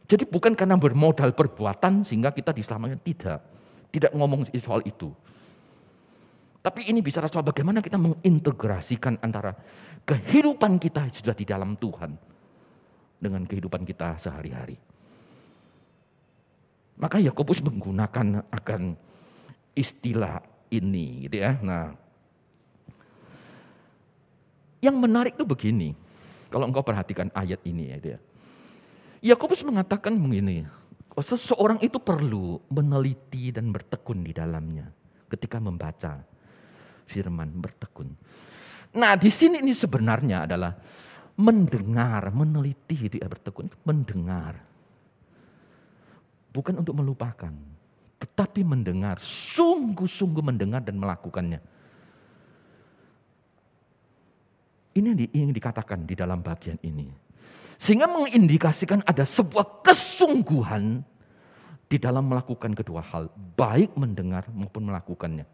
[0.06, 3.02] Jadi bukan karena bermodal perbuatan sehingga kita diselamatkan.
[3.02, 3.40] Tidak.
[3.90, 5.10] Tidak ngomong soal itu.
[6.62, 9.58] Tapi ini bicara soal bagaimana kita mengintegrasikan antara
[10.06, 12.35] kehidupan kita sudah di dalam Tuhan
[13.16, 14.76] dengan kehidupan kita sehari-hari.
[16.96, 18.96] Maka Yakobus menggunakan akan
[19.76, 20.40] istilah
[20.72, 21.60] ini gitu ya.
[21.60, 21.92] Nah,
[24.80, 25.92] yang menarik itu begini.
[26.48, 28.18] Kalau engkau perhatikan ayat ini ya, ya.
[29.34, 30.64] Yakobus mengatakan begini,
[31.18, 34.88] seseorang itu perlu meneliti dan bertekun di dalamnya
[35.26, 36.22] ketika membaca
[37.04, 38.14] firman bertekun.
[38.96, 40.72] Nah, di sini ini sebenarnya adalah
[41.36, 44.56] mendengar, meneliti itu ya bertekun, mendengar.
[46.50, 47.52] Bukan untuk melupakan,
[48.16, 51.60] tetapi mendengar, sungguh-sungguh mendengar dan melakukannya.
[54.96, 57.12] Ini yang ingin dikatakan di dalam bagian ini.
[57.76, 61.04] Sehingga mengindikasikan ada sebuah kesungguhan
[61.86, 65.44] di dalam melakukan kedua hal, baik mendengar maupun melakukannya.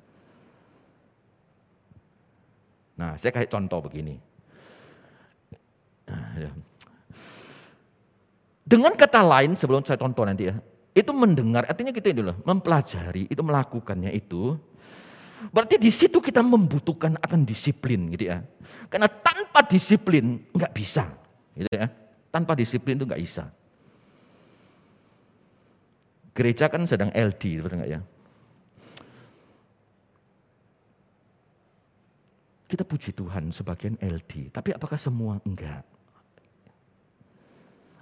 [2.95, 4.32] Nah, saya kayak contoh begini.
[6.09, 6.51] Nah, ya.
[8.63, 10.55] Dengan kata lain sebelum saya contoh nanti ya,
[10.93, 14.57] itu mendengar artinya kita loh, mempelajari itu melakukannya itu
[15.51, 18.39] berarti di situ kita membutuhkan akan disiplin gitu ya.
[18.87, 21.09] Karena tanpa disiplin nggak bisa
[21.59, 21.91] gitu ya.
[22.33, 23.45] Tanpa disiplin itu nggak bisa.
[26.33, 28.01] Gereja kan sedang LD, betul ya?
[32.73, 35.85] Kita puji Tuhan sebagian LD, tapi apakah semua enggak?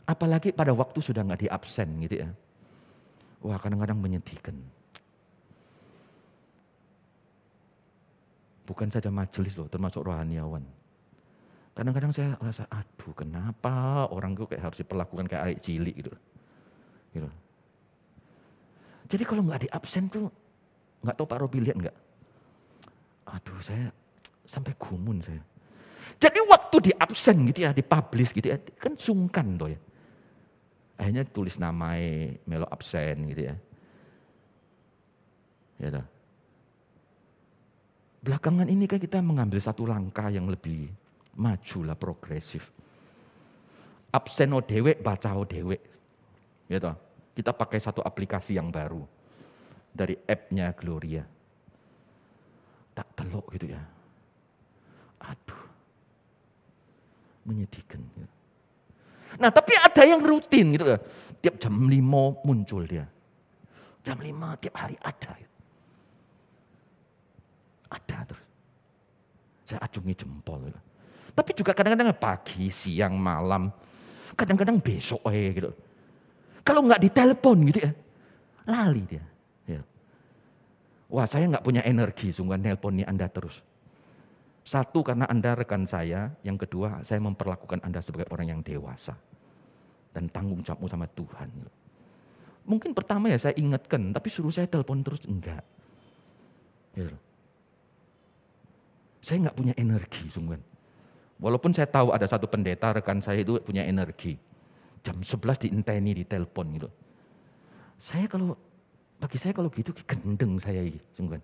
[0.07, 2.31] Apalagi pada waktu sudah nggak di absen gitu ya.
[3.43, 4.55] Wah kadang-kadang menyedihkan.
[8.63, 10.63] Bukan saja majelis loh, termasuk rohaniawan.
[11.75, 16.15] Kadang-kadang saya rasa, aduh kenapa orang itu kayak harus diperlakukan kayak air cilik gitu.
[17.11, 17.27] gitu.
[19.11, 20.31] Jadi kalau nggak di absen tuh,
[21.03, 21.97] nggak tahu Pak Robi lihat nggak?
[23.35, 23.91] Aduh saya
[24.51, 25.43] sampai gumun saya.
[26.19, 29.79] Jadi waktu di absen gitu ya, di publish gitu ya, kan sungkan tuh ya
[31.01, 33.57] akhirnya tulis namanya melo absen gitu ya.
[35.81, 36.07] Ya toh.
[38.21, 40.93] Belakangan ini kan kita mengambil satu langkah yang lebih
[41.41, 42.69] maju lah progresif.
[44.13, 45.81] Absen o dewek, baca o dewek.
[46.69, 46.93] Ya toh.
[47.33, 49.01] Kita pakai satu aplikasi yang baru
[49.97, 51.25] dari app-nya Gloria.
[52.93, 53.81] Tak telok gitu ya.
[55.25, 55.65] Aduh.
[57.51, 57.99] Menyedihkan.
[57.99, 58.31] Gitu.
[59.43, 60.99] Nah tapi ada yang rutin gitu ya.
[61.43, 63.11] Tiap jam 5 muncul dia.
[64.07, 65.35] Jam 5 tiap hari ada.
[67.91, 68.45] Ada terus.
[69.67, 70.71] Saya acungi jempol.
[70.71, 70.81] Gitu.
[71.35, 73.71] Tapi juga kadang-kadang pagi, siang, malam.
[74.39, 75.71] Kadang-kadang besok eh gitu.
[76.63, 77.93] Kalau nggak ditelepon gitu ya.
[78.71, 79.25] Lali dia.
[79.67, 79.83] Ya.
[81.11, 83.59] Wah saya nggak punya energi sungguh nelpon Anda terus.
[84.71, 89.19] Satu karena Anda rekan saya, yang kedua saya memperlakukan Anda sebagai orang yang dewasa.
[90.15, 91.51] Dan tanggung jawabmu sama Tuhan.
[92.71, 95.67] Mungkin pertama ya saya ingatkan, tapi suruh saya telepon terus enggak.
[96.95, 97.11] Ya.
[99.19, 100.63] Saya nggak punya energi, sungguhan.
[101.43, 104.39] Walaupun saya tahu ada satu pendeta rekan saya itu punya energi.
[105.03, 106.87] Jam 11 diinteni di telepon gitu.
[107.99, 108.55] Saya kalau,
[109.19, 110.87] bagi saya kalau gitu gendeng saya
[111.19, 111.43] sungguhan.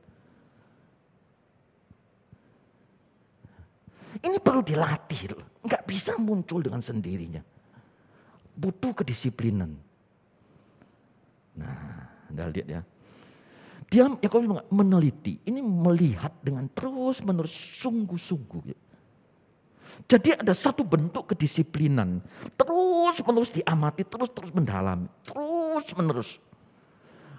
[4.23, 7.43] Ini perlu dilatih, nggak bisa muncul dengan sendirinya.
[8.57, 9.77] Butuh kedisiplinan.
[11.57, 12.81] Nah, Anda lihat ya.
[13.87, 18.62] Dia Yakobus meneliti, ini melihat dengan terus menerus sungguh-sungguh.
[18.67, 18.79] Ya.
[20.11, 22.19] Jadi ada satu bentuk kedisiplinan,
[22.59, 26.31] terus menerus diamati, terus terus mendalami, terus menerus.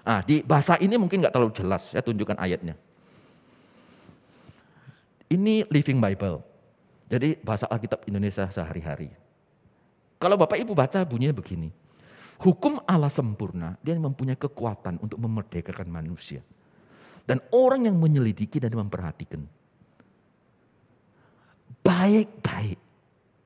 [0.08, 2.80] Nah, di bahasa ini mungkin nggak terlalu jelas, saya tunjukkan ayatnya.
[5.28, 6.47] Ini Living Bible.
[7.08, 9.08] Jadi bahasa Alkitab Indonesia sehari-hari.
[10.20, 11.72] Kalau Bapak Ibu baca bunyinya begini.
[12.38, 16.38] Hukum Allah sempurna, dia mempunyai kekuatan untuk memerdekakan manusia.
[17.26, 19.42] Dan orang yang menyelidiki dan memperhatikan.
[21.82, 22.78] Baik-baik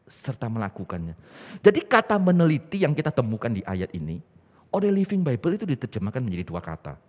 [0.05, 1.17] serta melakukannya.
[1.65, 4.21] Jadi kata meneliti yang kita temukan di ayat ini,
[4.73, 7.01] oleh Living Bible itu diterjemahkan menjadi dua kata.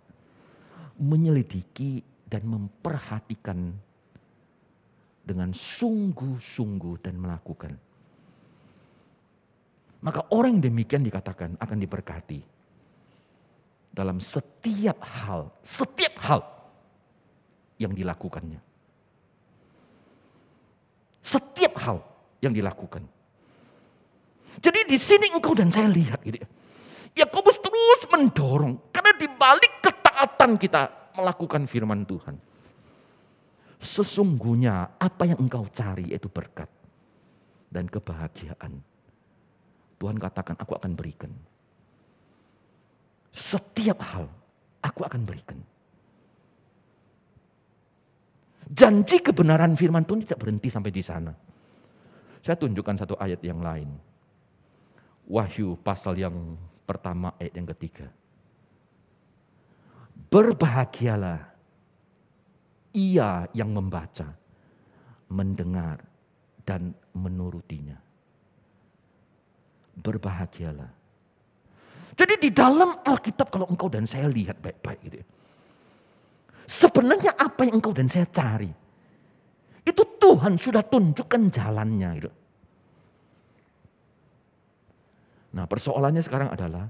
[0.96, 2.00] Menyelidiki
[2.30, 3.76] dan memperhatikan
[5.24, 7.72] dengan sungguh-sungguh dan melakukan.
[10.04, 12.40] Maka orang yang demikian dikatakan akan diberkati.
[13.94, 16.42] Dalam setiap hal, setiap hal
[17.80, 18.60] yang dilakukannya.
[21.24, 22.04] Setiap hal
[22.44, 23.00] yang dilakukan.
[24.60, 26.48] Jadi di sini engkau dan saya lihat gitu ya.
[27.24, 32.36] Yakobus terus mendorong karena di balik ketaatan kita melakukan firman Tuhan.
[33.84, 36.72] Sesungguhnya apa yang engkau cari itu berkat
[37.68, 38.80] dan kebahagiaan
[40.04, 41.32] Tuhan katakan, aku akan berikan.
[43.32, 44.28] Setiap hal,
[44.84, 45.56] aku akan berikan.
[48.68, 51.32] Janji kebenaran firman Tuhan tidak berhenti sampai di sana.
[52.44, 53.88] Saya tunjukkan satu ayat yang lain.
[55.24, 56.36] Wahyu pasal yang
[56.84, 58.12] pertama ayat yang ketiga.
[60.28, 61.53] Berbahagialah
[62.94, 64.30] ia yang membaca,
[65.28, 65.98] mendengar,
[66.64, 67.98] dan menurutinya
[69.98, 70.90] berbahagialah.
[72.14, 75.26] Jadi di dalam Alkitab kalau engkau dan saya lihat baik-baik gitu ya.
[76.64, 78.70] Sebenarnya apa yang engkau dan saya cari.
[79.84, 82.32] Itu Tuhan sudah tunjukkan jalannya gitu.
[85.54, 86.88] Nah persoalannya sekarang adalah,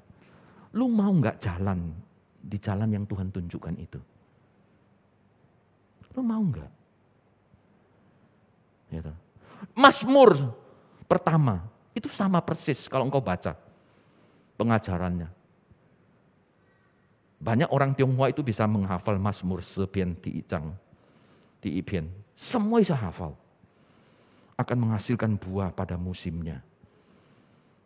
[0.76, 1.92] lu mau nggak jalan
[2.38, 4.00] di jalan yang Tuhan tunjukkan itu?
[6.14, 6.72] Lu mau nggak?
[8.94, 9.12] Gitu.
[9.74, 10.54] Masmur
[11.10, 13.58] pertama, itu sama persis kalau engkau baca
[14.54, 15.30] pengajarannya.
[17.44, 20.72] Banyak orang Tionghoa itu bisa menghafal Mazmur sepian di Icang,
[21.60, 22.08] di Ipian.
[22.32, 23.36] Semua bisa hafal.
[24.56, 26.62] Akan menghasilkan buah pada musimnya.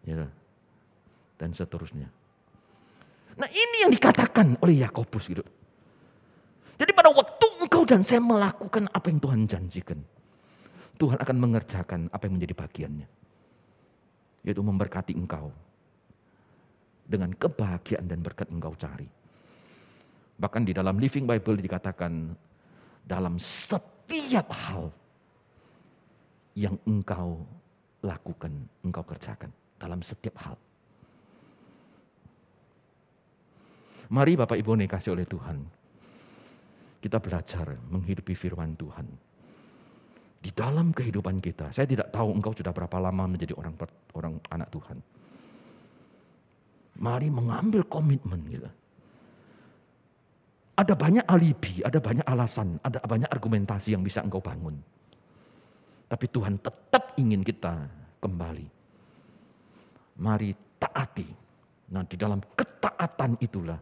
[0.07, 0.31] Ya,
[1.41, 2.07] dan seterusnya.
[3.39, 5.43] Nah ini yang dikatakan oleh Yakobus gitu.
[6.79, 9.99] Jadi pada waktu engkau dan saya melakukan apa yang Tuhan janjikan.
[10.99, 13.09] Tuhan akan mengerjakan apa yang menjadi bagiannya
[14.47, 15.53] yaitu memberkati engkau
[17.05, 19.09] dengan kebahagiaan dan berkat engkau cari.
[20.39, 22.33] Bahkan di dalam Living Bible dikatakan
[23.05, 24.89] dalam setiap hal
[26.55, 27.43] yang engkau
[28.01, 28.53] lakukan,
[28.87, 30.57] engkau kerjakan dalam setiap hal.
[34.09, 35.78] Mari Bapak Ibu kasih oleh Tuhan.
[36.99, 39.07] Kita belajar menghidupi firman Tuhan
[40.39, 41.75] di dalam kehidupan kita.
[41.75, 43.75] Saya tidak tahu engkau sudah berapa lama menjadi orang
[44.15, 44.99] orang anak Tuhan.
[46.99, 48.71] Mari mengambil komitmen gitu.
[50.79, 54.79] Ada banyak alibi, ada banyak alasan, ada banyak argumentasi yang bisa engkau bangun.
[56.07, 57.75] Tapi Tuhan tetap ingin kita
[58.23, 58.67] kembali.
[60.23, 61.29] Mari taati.
[61.91, 63.79] Nah di dalam ketaatan itulah,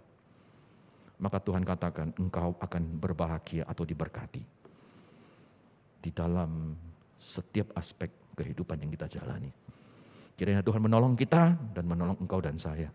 [1.17, 4.45] maka Tuhan katakan engkau akan berbahagia atau diberkati
[6.05, 6.77] di dalam
[7.17, 9.49] setiap aspek kehidupan yang kita jalani.
[10.37, 12.93] Kiranya Tuhan menolong kita dan menolong engkau dan saya.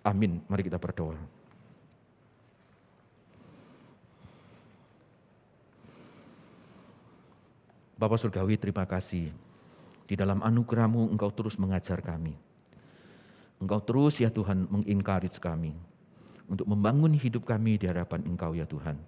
[0.00, 0.40] Amin.
[0.48, 1.16] Mari kita berdoa.
[7.94, 9.30] Bapak Surgawi terima kasih.
[10.04, 12.36] Di dalam anugerahmu engkau terus mengajar kami.
[13.60, 15.72] Engkau terus ya Tuhan mengencourage kami.
[16.48, 19.00] Untuk membangun hidup kami di hadapan engkau ya Tuhan.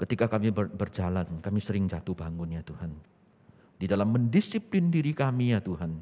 [0.00, 2.88] Ketika kami berjalan, kami sering jatuh bangun ya Tuhan.
[3.76, 6.00] Di dalam mendisiplin diri kami ya Tuhan.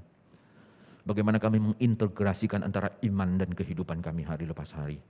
[1.02, 5.02] Bagaimana kami mengintegrasikan antara iman dan kehidupan kami hari lepas hari.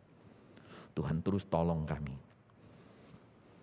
[0.97, 2.17] Tuhan terus tolong kami.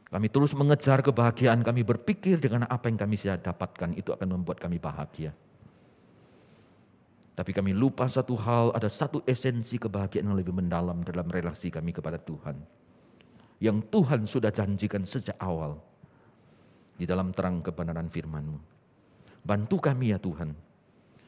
[0.06, 4.78] Kami terus mengejar kebahagiaan, kami berpikir dengan apa yang kami dapatkan, itu akan membuat kami
[4.78, 5.34] bahagia.
[7.36, 11.92] Tapi kami lupa satu hal, ada satu esensi kebahagiaan yang lebih mendalam dalam relasi kami
[11.92, 12.56] kepada Tuhan.
[13.60, 15.76] Yang Tuhan sudah janjikan sejak awal
[16.96, 18.60] di dalam terang kebenaran firman-Mu.
[19.44, 20.56] Bantu kami ya Tuhan,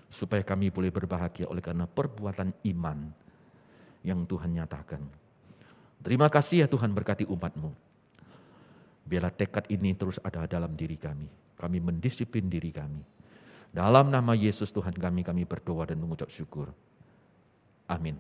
[0.08, 3.12] supaya kami boleh berbahagia oleh karena perbuatan iman
[4.08, 5.04] yang Tuhan nyatakan.
[6.08, 7.72] Terima kasih ya Tuhan berkati umat-Mu.
[9.04, 11.28] Biarlah tekad ini terus ada dalam diri kami.
[11.60, 13.17] Kami mendisiplin diri kami
[13.76, 16.72] dalam nama Yesus Tuhan kami, kami berdoa dan mengucap syukur.
[17.88, 18.20] Amin.